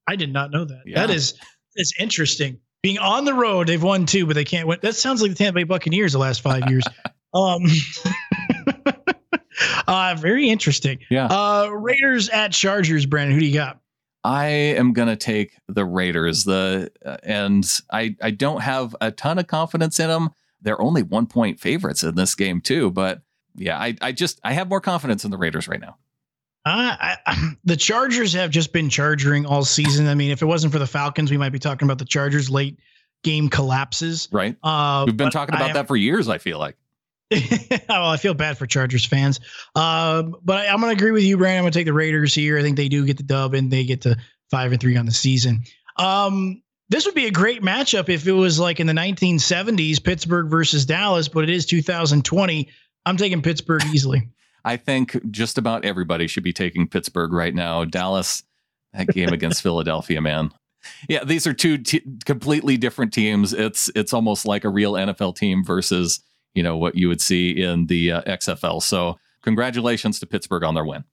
I 0.06 0.16
did 0.16 0.32
not 0.32 0.50
know 0.50 0.66
that. 0.66 0.82
Yeah. 0.84 1.06
That 1.06 1.14
is 1.14 1.34
is 1.76 1.94
interesting. 1.98 2.60
Being 2.86 2.98
on 2.98 3.24
the 3.24 3.34
road, 3.34 3.66
they've 3.66 3.82
won 3.82 4.06
two, 4.06 4.26
but 4.26 4.36
they 4.36 4.44
can't 4.44 4.68
win. 4.68 4.78
That 4.80 4.94
sounds 4.94 5.20
like 5.20 5.32
the 5.32 5.36
Tampa 5.36 5.56
Bay 5.56 5.64
Buccaneers 5.64 6.12
the 6.12 6.20
last 6.20 6.40
five 6.40 6.70
years. 6.70 6.84
um, 7.34 7.64
Uh, 9.88 10.14
very 10.16 10.48
interesting. 10.48 11.00
Yeah. 11.10 11.26
Uh, 11.26 11.68
Raiders 11.72 12.28
at 12.28 12.52
Chargers. 12.52 13.04
Brandon, 13.06 13.34
who 13.34 13.40
do 13.40 13.46
you 13.46 13.54
got? 13.54 13.80
I 14.22 14.46
am 14.46 14.92
gonna 14.92 15.16
take 15.16 15.56
the 15.66 15.84
Raiders. 15.84 16.44
The 16.44 16.92
uh, 17.04 17.16
and 17.24 17.64
I 17.92 18.14
I 18.22 18.30
don't 18.30 18.60
have 18.60 18.94
a 19.00 19.10
ton 19.10 19.40
of 19.40 19.48
confidence 19.48 19.98
in 19.98 20.06
them. 20.06 20.30
They're 20.60 20.80
only 20.80 21.02
one 21.02 21.26
point 21.26 21.58
favorites 21.58 22.04
in 22.04 22.14
this 22.14 22.36
game 22.36 22.60
too. 22.60 22.92
But 22.92 23.20
yeah, 23.56 23.78
I 23.78 23.96
I 24.00 24.12
just 24.12 24.38
I 24.44 24.52
have 24.52 24.68
more 24.68 24.80
confidence 24.80 25.24
in 25.24 25.32
the 25.32 25.38
Raiders 25.38 25.66
right 25.66 25.80
now. 25.80 25.96
Uh, 26.66 27.16
I, 27.26 27.54
the 27.64 27.76
Chargers 27.76 28.32
have 28.32 28.50
just 28.50 28.72
been 28.72 28.90
charging 28.90 29.46
all 29.46 29.64
season. 29.64 30.08
I 30.08 30.14
mean, 30.14 30.32
if 30.32 30.42
it 30.42 30.46
wasn't 30.46 30.72
for 30.72 30.80
the 30.80 30.86
Falcons, 30.86 31.30
we 31.30 31.38
might 31.38 31.52
be 31.52 31.60
talking 31.60 31.86
about 31.86 31.98
the 31.98 32.04
Chargers 32.04 32.50
late 32.50 32.80
game 33.22 33.48
collapses. 33.48 34.28
Right. 34.32 34.56
Uh, 34.62 35.04
We've 35.06 35.16
been 35.16 35.30
talking 35.30 35.54
about 35.54 35.74
that 35.74 35.86
for 35.86 35.96
years. 35.96 36.28
I 36.28 36.38
feel 36.38 36.58
like. 36.58 36.76
well, 37.88 38.06
I 38.06 38.16
feel 38.16 38.34
bad 38.34 38.58
for 38.58 38.66
Chargers 38.66 39.04
fans, 39.04 39.40
um, 39.74 40.36
but 40.44 40.58
I, 40.58 40.66
am 40.66 40.80
going 40.80 40.96
to 40.96 40.96
agree 40.96 41.10
with 41.10 41.24
you, 41.24 41.36
Brandon. 41.36 41.58
I'm 41.58 41.62
going 41.64 41.72
to 41.72 41.78
take 41.80 41.86
the 41.86 41.92
Raiders 41.92 42.32
here. 42.32 42.56
I 42.56 42.62
think 42.62 42.76
they 42.76 42.88
do 42.88 43.04
get 43.04 43.16
the 43.16 43.24
dub, 43.24 43.54
and 43.54 43.68
they 43.68 43.84
get 43.84 44.02
to 44.02 44.16
five 44.48 44.70
and 44.70 44.80
three 44.80 44.96
on 44.96 45.06
the 45.06 45.12
season. 45.12 45.64
Um, 45.96 46.62
this 46.88 47.04
would 47.04 47.16
be 47.16 47.26
a 47.26 47.32
great 47.32 47.62
matchup 47.62 48.08
if 48.08 48.28
it 48.28 48.32
was 48.32 48.60
like 48.60 48.78
in 48.78 48.86
the 48.86 48.92
1970s, 48.92 50.02
Pittsburgh 50.02 50.48
versus 50.48 50.86
Dallas, 50.86 51.26
but 51.26 51.42
it 51.42 51.50
is 51.50 51.66
2020. 51.66 52.68
I'm 53.04 53.16
taking 53.16 53.42
Pittsburgh 53.42 53.82
easily. 53.92 54.28
I 54.66 54.76
think 54.76 55.30
just 55.30 55.58
about 55.58 55.84
everybody 55.84 56.26
should 56.26 56.42
be 56.42 56.52
taking 56.52 56.88
Pittsburgh 56.88 57.32
right 57.32 57.54
now. 57.54 57.84
Dallas, 57.84 58.42
that 58.92 59.06
game 59.06 59.28
against 59.28 59.62
Philadelphia, 59.62 60.20
man. 60.20 60.50
Yeah, 61.08 61.22
these 61.24 61.46
are 61.46 61.54
two 61.54 61.78
t- 61.78 62.02
completely 62.24 62.76
different 62.76 63.12
teams. 63.12 63.52
It's 63.52 63.90
it's 63.94 64.12
almost 64.12 64.44
like 64.44 64.64
a 64.64 64.68
real 64.68 64.94
NFL 64.94 65.36
team 65.36 65.64
versus 65.64 66.20
you 66.54 66.64
know 66.64 66.76
what 66.76 66.96
you 66.96 67.08
would 67.08 67.20
see 67.20 67.62
in 67.62 67.86
the 67.86 68.12
uh, 68.12 68.22
XFL. 68.22 68.82
So 68.82 69.18
congratulations 69.42 70.18
to 70.20 70.26
Pittsburgh 70.26 70.64
on 70.64 70.74
their 70.74 70.84
win. 70.84 71.04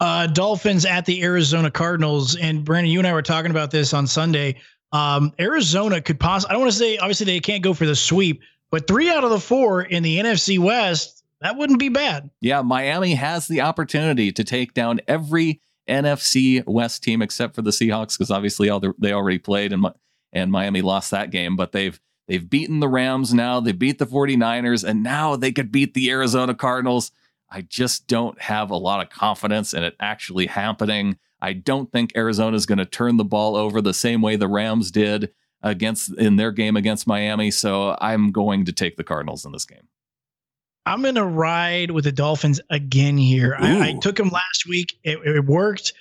Uh, 0.00 0.26
Dolphins 0.26 0.86
at 0.86 1.04
the 1.04 1.22
Arizona 1.22 1.70
Cardinals, 1.70 2.36
and 2.36 2.64
Brandon, 2.64 2.90
you 2.90 2.98
and 2.98 3.06
I 3.06 3.12
were 3.12 3.22
talking 3.22 3.50
about 3.50 3.70
this 3.70 3.92
on 3.92 4.06
Sunday. 4.06 4.56
Um, 4.92 5.32
Arizona 5.38 6.00
could 6.00 6.20
possibly, 6.20 6.50
I 6.50 6.52
don't 6.54 6.62
want 6.62 6.72
to 6.72 6.78
say, 6.78 6.96
obviously, 6.98 7.26
they 7.26 7.40
can't 7.40 7.62
go 7.62 7.74
for 7.74 7.86
the 7.86 7.96
sweep, 7.96 8.40
but 8.70 8.86
three 8.86 9.10
out 9.10 9.24
of 9.24 9.30
the 9.30 9.40
four 9.40 9.82
in 9.82 10.02
the 10.02 10.18
NFC 10.18 10.58
West, 10.58 11.24
that 11.40 11.56
wouldn't 11.56 11.78
be 11.78 11.88
bad. 11.88 12.30
Yeah, 12.40 12.62
Miami 12.62 13.14
has 13.14 13.46
the 13.46 13.60
opportunity 13.60 14.32
to 14.32 14.44
take 14.44 14.74
down 14.74 15.00
every 15.06 15.60
NFC 15.88 16.64
West 16.66 17.02
team 17.02 17.22
except 17.22 17.54
for 17.54 17.62
the 17.62 17.70
Seahawks, 17.70 18.18
because 18.18 18.30
obviously 18.30 18.68
all 18.68 18.80
the, 18.80 18.94
they 18.98 19.12
already 19.12 19.38
played 19.38 19.72
and, 19.72 19.86
and 20.32 20.50
Miami 20.50 20.82
lost 20.82 21.10
that 21.10 21.30
game, 21.30 21.56
but 21.56 21.72
they've 21.72 22.00
they've 22.26 22.48
beaten 22.48 22.80
the 22.80 22.88
Rams 22.88 23.32
now, 23.32 23.60
they 23.60 23.72
beat 23.72 23.98
the 23.98 24.06
49ers, 24.06 24.82
and 24.82 25.02
now 25.02 25.36
they 25.36 25.52
could 25.52 25.70
beat 25.70 25.94
the 25.94 26.10
Arizona 26.10 26.54
Cardinals. 26.54 27.12
I 27.50 27.62
just 27.62 28.08
don't 28.08 28.40
have 28.42 28.70
a 28.70 28.76
lot 28.76 29.00
of 29.00 29.10
confidence 29.10 29.72
in 29.72 29.84
it 29.84 29.94
actually 30.00 30.46
happening. 30.46 31.18
I 31.40 31.52
don't 31.52 31.92
think 31.92 32.16
Arizona 32.16 32.56
is 32.56 32.66
going 32.66 32.78
to 32.78 32.86
turn 32.86 33.18
the 33.18 33.24
ball 33.24 33.54
over 33.56 33.80
the 33.80 33.94
same 33.94 34.22
way 34.22 34.36
the 34.36 34.48
Rams 34.48 34.90
did 34.90 35.30
against 35.62 36.12
in 36.14 36.36
their 36.36 36.50
game 36.50 36.76
against 36.76 37.06
Miami. 37.06 37.50
So 37.50 37.96
I'm 38.00 38.32
going 38.32 38.64
to 38.64 38.72
take 38.72 38.96
the 38.96 39.04
Cardinals 39.04 39.44
in 39.44 39.52
this 39.52 39.64
game. 39.64 39.88
I'm 40.86 41.02
going 41.02 41.16
to 41.16 41.24
ride 41.24 41.90
with 41.90 42.04
the 42.04 42.12
Dolphins 42.12 42.60
again 42.70 43.18
here. 43.18 43.56
I, 43.58 43.88
I, 43.88 43.92
took 43.94 44.14
them 44.14 44.28
last 44.28 44.66
week. 44.68 44.96
It, 45.02 45.18
it 45.18 45.44
worked. 45.44 45.92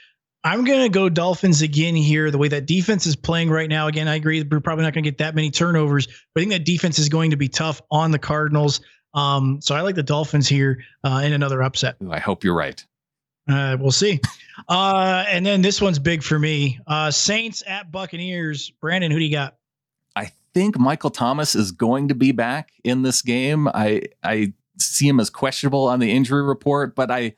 I'm 0.44 0.64
going 0.64 0.84
to 0.84 0.90
go 0.90 1.10
Dolphins 1.10 1.64
again 1.64 1.96
here. 1.96 2.30
The 2.30 2.38
way 2.38 2.50
that 2.50 2.68
defense 2.68 3.08
is 3.08 3.16
playing 3.16 3.50
right 3.50 3.68
now, 3.68 3.88
again, 3.88 4.08
I 4.08 4.14
agree. 4.14 4.44
We're 4.44 4.60
probably 4.60 4.84
not 4.84 4.94
going 4.94 5.04
to 5.04 5.10
get 5.10 5.18
that 5.18 5.34
many 5.34 5.50
turnovers, 5.50 6.06
but 6.06 6.40
I 6.40 6.40
think 6.42 6.52
that 6.52 6.66
defense 6.66 7.00
is 7.00 7.10
going 7.10 7.32
to 7.32 7.36
be 7.36 7.50
tough 7.50 7.82
on 7.90 8.12
the 8.12 8.20
Cardinals. 8.20 8.82
Um, 9.16 9.60
so 9.60 9.74
I 9.74 9.82
like 9.82 9.96
the 9.96 10.04
Dolphins 10.04 10.48
here 10.48 10.84
uh, 11.04 11.24
in 11.26 11.34
another 11.34 11.64
upset. 11.64 11.96
I 12.12 12.20
hope 12.20 12.44
you're 12.44 12.56
right. 12.56 12.86
Uh, 13.50 13.78
we'll 13.80 13.92
see. 13.92 14.20
Uh, 14.70 15.26
and 15.28 15.46
then 15.46 15.62
this 15.62 15.82
one's 15.82 16.00
big 16.00 16.22
for 16.22 16.38
me. 16.38 16.80
Uh, 16.86 17.10
Saints 17.10 17.64
at 17.66 17.92
Buccaneers. 17.92 18.70
Brandon, 18.82 19.12
who 19.12 19.18
do 19.18 19.26
you 19.26 19.32
got? 19.32 19.56
I 20.16 20.32
think 20.54 20.78
Michael 20.78 21.10
Thomas 21.10 21.56
is 21.56 21.72
going 21.72 22.10
to 22.10 22.16
be 22.16 22.32
back 22.32 22.72
in 22.84 23.02
this 23.02 23.22
game. 23.22 23.68
I 23.68 24.04
I 24.24 24.54
see 24.78 25.08
him 25.08 25.20
as 25.20 25.30
questionable 25.30 25.88
on 25.88 26.00
the 26.00 26.12
injury 26.12 26.44
report, 26.44 26.96
but 26.96 27.12
I 27.12 27.36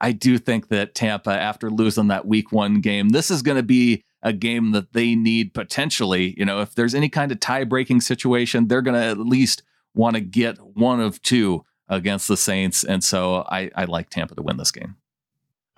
I 0.00 0.12
do 0.12 0.38
think 0.38 0.68
that 0.68 0.94
Tampa, 0.94 1.30
after 1.30 1.70
losing 1.70 2.08
that 2.08 2.26
Week 2.26 2.52
One 2.52 2.80
game, 2.80 3.10
this 3.10 3.30
is 3.30 3.42
going 3.42 3.56
to 3.56 3.62
be 3.62 4.04
a 4.22 4.32
game 4.32 4.72
that 4.72 4.92
they 4.92 5.14
need 5.14 5.54
potentially. 5.54 6.34
You 6.36 6.44
know, 6.44 6.60
if 6.60 6.74
there's 6.74 6.94
any 6.94 7.08
kind 7.08 7.32
of 7.32 7.40
tie 7.40 7.64
breaking 7.64 8.02
situation, 8.02 8.68
they're 8.68 8.82
going 8.82 9.00
to 9.00 9.06
at 9.06 9.18
least 9.18 9.62
want 9.94 10.16
to 10.16 10.20
get 10.20 10.58
one 10.58 11.00
of 11.00 11.22
two 11.22 11.64
against 11.88 12.28
the 12.28 12.36
Saints. 12.36 12.84
And 12.84 13.02
so 13.02 13.44
I, 13.48 13.70
I 13.74 13.84
like 13.84 14.10
Tampa 14.10 14.34
to 14.34 14.42
win 14.42 14.56
this 14.56 14.70
game. 14.70 14.96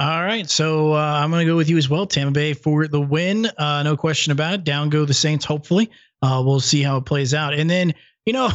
All 0.01 0.23
right. 0.23 0.49
So 0.49 0.95
uh, 0.95 1.21
I'm 1.23 1.31
going 1.31 1.45
to 1.45 1.51
go 1.51 1.57
with 1.57 1.69
you 1.69 1.77
as 1.77 1.89
well, 1.89 2.07
Tampa 2.07 2.33
Bay, 2.33 2.55
for 2.55 2.87
the 2.87 3.01
win. 3.01 3.47
Uh, 3.59 3.83
no 3.83 3.97
question 3.97 4.33
about 4.33 4.55
it. 4.55 4.65
Down 4.65 4.91
go 4.91 5.05
the 5.05 5.15
Saints, 5.15 5.45
hopefully. 5.45 5.91
Uh, 6.23 6.43
we'll 6.45 6.61
see 6.61 6.83
how 6.83 6.99
it 6.99 7.05
plays 7.05 7.35
out. 7.35 7.55
And 7.55 7.69
then, 7.69 7.95
you 8.25 8.33
know, 8.33 8.51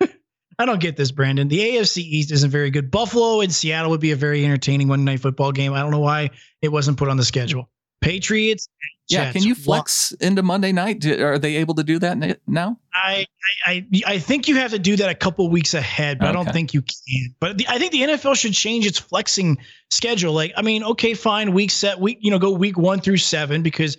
I 0.58 0.64
don't 0.64 0.80
get 0.80 0.96
this, 0.96 1.12
Brandon. 1.12 1.46
The 1.46 1.60
AFC 1.60 1.98
East 1.98 2.32
isn't 2.32 2.50
very 2.50 2.70
good. 2.70 2.90
Buffalo 2.90 3.40
and 3.40 3.52
Seattle 3.52 3.90
would 3.90 4.00
be 4.00 4.10
a 4.10 4.16
very 4.16 4.44
entertaining 4.44 4.88
one 4.88 5.04
night 5.04 5.20
football 5.20 5.52
game. 5.52 5.72
I 5.72 5.80
don't 5.80 5.92
know 5.92 6.00
why 6.00 6.30
it 6.62 6.70
wasn't 6.70 6.98
put 6.98 7.08
on 7.08 7.16
the 7.16 7.24
schedule. 7.24 7.70
Patriots. 8.00 8.68
Yeah, 9.08 9.24
Jets. 9.24 9.32
can 9.32 9.42
you 9.44 9.54
flex 9.54 10.12
into 10.12 10.42
Monday 10.42 10.72
night? 10.72 11.04
Are 11.06 11.38
they 11.38 11.56
able 11.56 11.74
to 11.74 11.84
do 11.84 11.98
that 12.00 12.40
now? 12.46 12.78
I 12.92 13.26
I 13.64 13.86
I 14.06 14.18
think 14.18 14.48
you 14.48 14.56
have 14.56 14.72
to 14.72 14.78
do 14.78 14.96
that 14.96 15.08
a 15.08 15.14
couple 15.14 15.48
weeks 15.48 15.74
ahead, 15.74 16.18
but 16.18 16.28
okay. 16.28 16.30
I 16.38 16.44
don't 16.44 16.52
think 16.52 16.74
you 16.74 16.82
can. 16.82 17.34
But 17.40 17.56
the, 17.56 17.66
I 17.68 17.78
think 17.78 17.92
the 17.92 18.02
NFL 18.02 18.36
should 18.36 18.52
change 18.52 18.84
its 18.86 18.98
flexing 18.98 19.58
schedule. 19.90 20.34
Like, 20.34 20.52
I 20.56 20.62
mean, 20.62 20.84
okay, 20.84 21.14
fine, 21.14 21.54
week 21.54 21.70
set 21.70 21.98
week, 21.98 22.18
you 22.20 22.30
know, 22.30 22.38
go 22.38 22.50
week 22.50 22.76
one 22.76 23.00
through 23.00 23.16
seven 23.16 23.62
because 23.62 23.96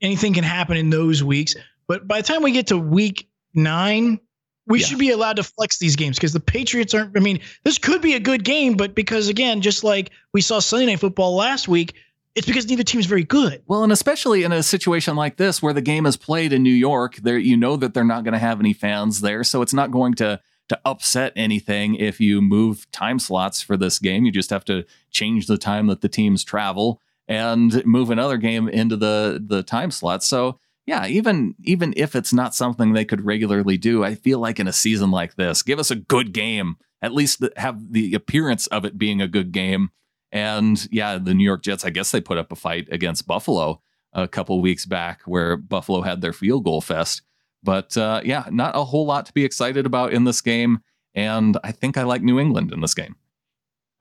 anything 0.00 0.32
can 0.32 0.44
happen 0.44 0.76
in 0.76 0.88
those 0.88 1.22
weeks. 1.22 1.54
But 1.86 2.08
by 2.08 2.22
the 2.22 2.26
time 2.26 2.42
we 2.42 2.52
get 2.52 2.68
to 2.68 2.78
week 2.78 3.28
nine, 3.52 4.18
we 4.66 4.80
yeah. 4.80 4.86
should 4.86 4.98
be 4.98 5.10
allowed 5.10 5.36
to 5.36 5.42
flex 5.42 5.78
these 5.78 5.96
games 5.96 6.16
because 6.16 6.32
the 6.32 6.40
Patriots 6.40 6.94
aren't. 6.94 7.16
I 7.16 7.20
mean, 7.20 7.40
this 7.64 7.78
could 7.78 8.00
be 8.00 8.14
a 8.14 8.20
good 8.20 8.44
game, 8.44 8.74
but 8.76 8.94
because 8.94 9.28
again, 9.28 9.60
just 9.60 9.84
like 9.84 10.10
we 10.32 10.40
saw 10.40 10.60
Sunday 10.60 10.86
Night 10.86 11.00
Football 11.00 11.34
last 11.34 11.68
week, 11.68 11.94
it's 12.34 12.46
because 12.46 12.68
neither 12.68 12.82
team 12.82 13.00
is 13.00 13.06
very 13.06 13.24
good. 13.24 13.62
Well, 13.66 13.82
and 13.82 13.92
especially 13.92 14.44
in 14.44 14.52
a 14.52 14.62
situation 14.62 15.16
like 15.16 15.36
this 15.36 15.62
where 15.62 15.72
the 15.72 15.82
game 15.82 16.06
is 16.06 16.16
played 16.16 16.52
in 16.52 16.62
New 16.62 16.70
York, 16.70 17.16
there 17.16 17.38
you 17.38 17.56
know 17.56 17.76
that 17.76 17.92
they're 17.92 18.04
not 18.04 18.24
going 18.24 18.32
to 18.32 18.38
have 18.38 18.60
any 18.60 18.72
fans 18.72 19.20
there, 19.20 19.44
so 19.44 19.62
it's 19.62 19.74
not 19.74 19.90
going 19.90 20.14
to 20.14 20.40
to 20.68 20.80
upset 20.84 21.32
anything 21.36 21.96
if 21.96 22.20
you 22.20 22.40
move 22.40 22.90
time 22.92 23.18
slots 23.18 23.60
for 23.60 23.76
this 23.76 23.98
game. 23.98 24.24
You 24.24 24.32
just 24.32 24.50
have 24.50 24.64
to 24.66 24.84
change 25.10 25.46
the 25.46 25.58
time 25.58 25.88
that 25.88 26.00
the 26.00 26.08
teams 26.08 26.44
travel 26.44 27.00
and 27.28 27.84
move 27.84 28.10
another 28.10 28.36
game 28.36 28.68
into 28.68 28.96
the 28.96 29.42
the 29.44 29.62
time 29.62 29.90
slot. 29.90 30.22
So 30.22 30.58
yeah, 30.86 31.06
even 31.06 31.54
even 31.62 31.94
if 31.96 32.14
it's 32.14 32.32
not 32.32 32.54
something 32.54 32.92
they 32.92 33.04
could 33.04 33.24
regularly 33.24 33.78
do, 33.78 34.04
I 34.04 34.14
feel 34.14 34.38
like 34.38 34.58
in 34.58 34.66
a 34.66 34.72
season 34.72 35.10
like 35.10 35.36
this, 35.36 35.62
give 35.62 35.78
us 35.78 35.90
a 35.90 35.96
good 35.96 36.32
game. 36.32 36.76
At 37.00 37.12
least 37.12 37.44
have 37.56 37.92
the 37.92 38.14
appearance 38.14 38.68
of 38.68 38.84
it 38.84 38.96
being 38.96 39.20
a 39.20 39.28
good 39.28 39.50
game 39.52 39.90
and 40.32 40.88
yeah, 40.90 41.18
the 41.18 41.34
New 41.34 41.44
York 41.44 41.62
Jets, 41.62 41.84
I 41.84 41.90
guess 41.90 42.10
they 42.10 42.20
put 42.20 42.38
up 42.38 42.50
a 42.50 42.56
fight 42.56 42.88
against 42.90 43.26
Buffalo 43.26 43.82
a 44.14 44.26
couple 44.26 44.60
weeks 44.60 44.86
back 44.86 45.22
where 45.26 45.56
Buffalo 45.56 46.00
had 46.00 46.22
their 46.22 46.32
field 46.32 46.64
goal 46.64 46.80
fest. 46.80 47.22
But 47.62 47.96
uh, 47.96 48.22
yeah, 48.24 48.46
not 48.50 48.74
a 48.74 48.84
whole 48.84 49.06
lot 49.06 49.26
to 49.26 49.32
be 49.34 49.44
excited 49.44 49.84
about 49.86 50.12
in 50.12 50.24
this 50.24 50.40
game. 50.40 50.80
And 51.14 51.58
I 51.62 51.70
think 51.70 51.98
I 51.98 52.04
like 52.04 52.22
New 52.22 52.40
England 52.40 52.72
in 52.72 52.80
this 52.80 52.94
game. 52.94 53.16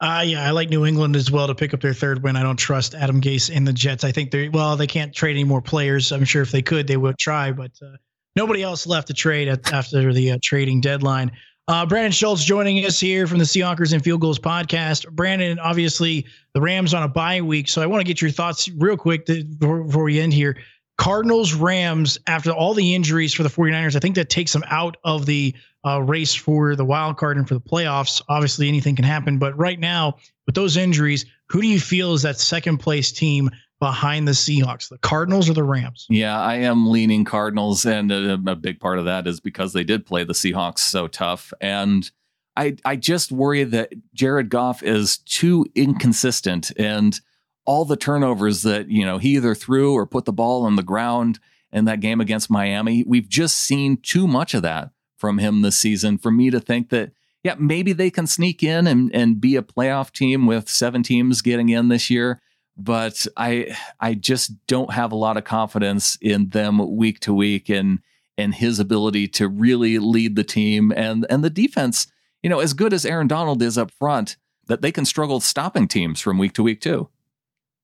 Uh, 0.02 0.24
yeah, 0.26 0.48
I 0.48 0.50
like 0.50 0.70
New 0.70 0.84
England 0.84 1.16
as 1.16 1.30
well 1.30 1.46
to 1.46 1.54
pick 1.54 1.76
up 1.76 1.82
their 1.82 1.94
third 1.94 2.24
win. 2.24 2.36
I 2.36 2.42
don't 2.42 2.58
trust 2.58 2.96
Adam 2.96 3.22
Gase 3.22 3.52
in 3.52 3.66
the 3.66 3.74
Jets. 3.74 4.04
I 4.04 4.12
think 4.12 4.32
they 4.32 4.50
well, 4.50 4.76
they 4.76 4.88
can't 4.88 5.14
trade 5.14 5.32
any 5.32 5.44
more 5.44 5.62
players. 5.62 6.12
I'm 6.12 6.26
sure 6.26 6.42
if 6.42 6.52
they 6.52 6.64
could, 6.64 6.88
they 6.88 6.98
would 6.98 7.20
try, 7.20 7.52
but 7.52 7.72
uh, 7.84 7.98
nobody 8.36 8.64
else 8.64 8.88
left 8.88 9.08
to 9.08 9.14
trade 9.14 9.48
at, 9.48 9.72
after 9.72 10.12
the 10.12 10.32
uh, 10.32 10.38
trading 10.42 10.82
deadline. 10.82 11.32
Uh, 11.68 11.86
Brandon 11.86 12.12
Schultz 12.12 12.44
joining 12.44 12.84
us 12.84 13.00
here 13.00 13.28
from 13.28 13.38
the 13.38 13.44
Seahawkers 13.44 13.94
and 13.94 14.04
Field 14.04 14.22
Goals 14.22 14.40
podcast. 14.40 15.10
Brandon, 15.12 15.60
obviously, 15.60 16.26
the 16.56 16.62
Rams 16.62 16.96
on 16.96 17.04
a 17.04 17.08
bye 17.08 17.40
week, 17.40 17.70
so 17.70 17.82
I 17.82 17.86
want 17.86 18.02
to 18.02 18.06
get 18.06 18.22
your 18.22 18.32
thoughts 18.32 18.68
real 18.70 18.98
quick 18.98 19.28
to, 19.28 19.44
before, 19.44 19.84
before 19.84 20.04
we 20.04 20.20
end 20.20 20.34
here. 20.34 20.58
Cardinals, 20.98 21.54
Rams, 21.54 22.18
after 22.28 22.52
all 22.52 22.74
the 22.74 22.94
injuries 22.94 23.34
for 23.34 23.44
the 23.44 23.50
49ers, 23.50 23.96
I 23.96 24.00
think 24.00 24.16
that 24.16 24.30
takes 24.30 24.54
them 24.54 24.64
out 24.70 24.98
of 25.04 25.26
the 25.26 25.56
uh, 25.86 26.02
race 26.02 26.34
for 26.34 26.76
the 26.76 26.86
wild 26.86 27.18
card 27.18 27.38
and 27.38 27.48
for 27.48 27.56
the 27.56 27.62
playoffs. 27.62 28.22
Obviously, 28.30 28.68
anything 28.68 28.96
can 28.96 29.06
happen, 29.06 29.40
but 29.40 29.58
right 29.58 29.80
now, 29.80 30.18
with 30.46 30.56
those 30.56 30.78
injuries, 30.78 31.26
who 31.48 31.62
do 31.62 31.68
you 31.68 31.80
feel 31.80 32.14
is 32.14 32.22
that 32.22 32.40
second 32.40 32.78
place 32.78 33.12
team 33.12 33.50
behind 33.80 34.28
the 34.28 34.32
Seahawks, 34.32 34.90
the 34.90 35.00
Cardinals 35.00 35.50
or 35.50 35.54
the 35.54 35.64
Rams? 35.64 36.06
Yeah, 36.10 36.40
I 36.40 36.56
am 36.56 36.90
leaning 36.90 37.26
Cardinals, 37.26 37.84
and 37.84 38.12
a, 38.12 38.34
a, 38.34 38.56
big 38.56 38.80
part 38.80 39.00
of 39.00 39.06
that 39.06 39.28
is 39.28 39.40
because 39.40 39.74
they 39.74 39.84
did 39.84 40.06
play 40.06 40.24
the 40.24 40.34
Seahawks 40.34 40.80
so 40.80 41.08
tough. 41.08 41.52
And 41.60 42.10
I, 42.56 42.76
I 42.86 42.96
just 42.96 43.32
worry 43.32 43.64
that 43.64 43.92
Jared 44.14 44.50
Goff 44.50 44.84
is 44.84 45.18
too 45.18 45.66
inconsistent, 45.74 46.72
and 46.78 47.20
all 47.66 47.86
the 47.86 47.96
turnovers 47.96 48.64
that 48.64 48.90
you 48.90 49.06
know 49.06 49.18
he 49.18 49.36
either 49.36 49.56
threw 49.56 49.94
or 49.94 50.06
put 50.06 50.26
the 50.26 50.34
ball 50.34 50.64
on 50.64 50.76
the 50.76 50.84
ground 50.84 51.40
in 51.72 51.86
that 51.86 52.00
game 52.00 52.20
against 52.20 52.50
Miami, 52.50 53.04
we've 53.08 53.30
just 53.30 53.58
seen 53.58 53.98
too 53.98 54.28
much 54.28 54.54
of 54.54 54.62
that 54.62 54.92
from 55.18 55.38
him 55.38 55.62
this 55.62 55.80
season 55.80 56.18
for 56.18 56.32
me 56.32 56.50
to 56.50 56.60
think 56.60 56.90
that. 56.90 57.12
Yeah, 57.44 57.56
maybe 57.58 57.92
they 57.92 58.12
can 58.12 58.28
sneak 58.28 58.62
in 58.62 58.86
and, 58.86 59.10
and 59.16 59.42
be 59.42 59.56
a 59.56 59.64
playoff 59.64 60.12
team 60.12 60.46
with 60.46 60.70
seven 60.70 61.02
teams 61.02 61.42
getting 61.42 61.70
in 61.70 61.88
this 61.88 62.08
year 62.08 62.40
but 62.78 63.26
I 63.38 63.76
I 64.00 64.14
just 64.14 64.66
don't 64.68 64.94
have 64.94 65.12
a 65.12 65.18
lot 65.18 65.38
of 65.38 65.44
confidence 65.44 66.18
in 66.22 66.50
them 66.50 66.96
week 66.96 67.20
to 67.22 67.34
week 67.34 67.70
and 67.70 68.00
and 68.38 68.56
his 68.56 68.80
ability 68.80 69.28
to 69.28 69.48
really 69.48 70.00
lead 70.00 70.36
the 70.36 70.44
team 70.44 70.92
and 70.96 71.26
and 71.30 71.44
the 71.44 71.50
defense, 71.50 72.08
you 72.42 72.50
know, 72.50 72.60
as 72.60 72.74
good 72.74 72.94
as 72.94 73.06
Aaron 73.06 73.28
Donald 73.28 73.62
is 73.62 73.78
up 73.78 73.92
front, 73.92 74.38
that 74.68 74.82
they 74.82 74.92
can 74.92 75.06
struggle 75.06 75.40
stopping 75.40 75.88
teams 75.88 76.20
from 76.22 76.38
week 76.38 76.54
to 76.54 76.64
week 76.64 76.82
too. 76.82 77.10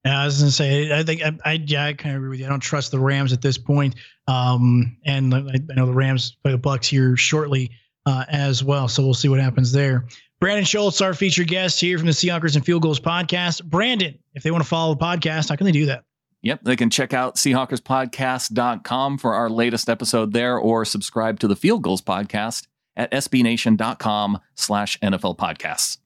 Yeah, 0.05 0.21
I 0.21 0.25
was 0.25 0.39
gonna 0.39 0.51
say, 0.51 0.97
I 0.97 1.03
think 1.03 1.21
I, 1.23 1.37
I 1.43 1.53
yeah, 1.53 1.85
I 1.85 1.93
kind 1.93 2.15
of 2.15 2.21
agree 2.21 2.29
with 2.29 2.39
you. 2.39 2.45
I 2.45 2.49
don't 2.49 2.59
trust 2.59 2.91
the 2.91 2.99
Rams 2.99 3.33
at 3.33 3.41
this 3.41 3.57
point. 3.57 3.95
Um, 4.27 4.97
and 5.05 5.33
I, 5.33 5.39
I 5.39 5.73
know 5.75 5.85
the 5.85 5.93
Rams 5.93 6.37
play 6.43 6.51
the 6.51 6.57
Bucks 6.57 6.87
here 6.87 7.17
shortly. 7.17 7.71
uh, 8.07 8.23
as 8.29 8.63
well. 8.63 8.87
So 8.87 9.03
we'll 9.03 9.13
see 9.13 9.27
what 9.27 9.39
happens 9.41 9.73
there. 9.73 10.05
Brandon 10.39 10.63
Schultz, 10.63 11.01
our 11.01 11.13
featured 11.13 11.49
guest 11.49 11.81
here 11.81 11.97
from 11.97 12.07
the 12.07 12.13
Seahawkers 12.13 12.55
and 12.55 12.65
Field 12.65 12.81
Goals 12.81 13.01
podcast. 13.01 13.65
Brandon, 13.65 14.17
if 14.33 14.43
they 14.43 14.51
want 14.51 14.63
to 14.63 14.69
follow 14.69 14.93
the 14.95 15.03
podcast, 15.03 15.49
how 15.49 15.57
can 15.57 15.65
they 15.65 15.73
do 15.73 15.87
that? 15.87 16.05
Yep, 16.41 16.61
they 16.63 16.77
can 16.77 16.89
check 16.89 17.13
out 17.13 17.35
SeahawkersPodcast.com 17.35 19.17
for 19.17 19.33
our 19.33 19.49
latest 19.49 19.89
episode 19.89 20.31
there 20.31 20.57
or 20.57 20.85
subscribe 20.85 21.39
to 21.41 21.47
the 21.49 21.55
Field 21.57 21.81
Goals 21.81 22.01
podcast 22.01 22.67
at 22.95 23.11
SBNation.com 23.11 24.39
slash 24.55 24.97
NFL 24.99 25.37
podcasts. 25.37 25.97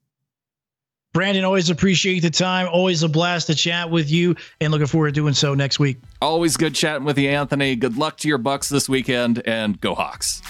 Brandon, 1.14 1.44
always 1.44 1.70
appreciate 1.70 2.22
the 2.22 2.30
time. 2.30 2.70
Always 2.72 3.04
a 3.04 3.10
blast 3.10 3.48
to 3.48 3.56
chat 3.56 3.90
with 3.90 4.10
you 4.10 4.36
and 4.62 4.72
looking 4.72 4.88
forward 4.88 5.10
to 5.10 5.12
doing 5.14 5.34
so 5.34 5.54
next 5.54 5.78
week. 5.78 5.98
Always 6.22 6.56
good 6.56 6.74
chatting 6.74 7.04
with 7.04 7.18
you, 7.18 7.30
Anthony. 7.30 7.76
Good 7.76 7.98
luck 7.98 8.18
to 8.20 8.30
your 8.30 8.38
Bucks 8.38 8.70
this 8.70 8.88
weekend 8.88 9.46
and 9.46 9.80
go 9.82 9.94
Hawks. 9.94 10.42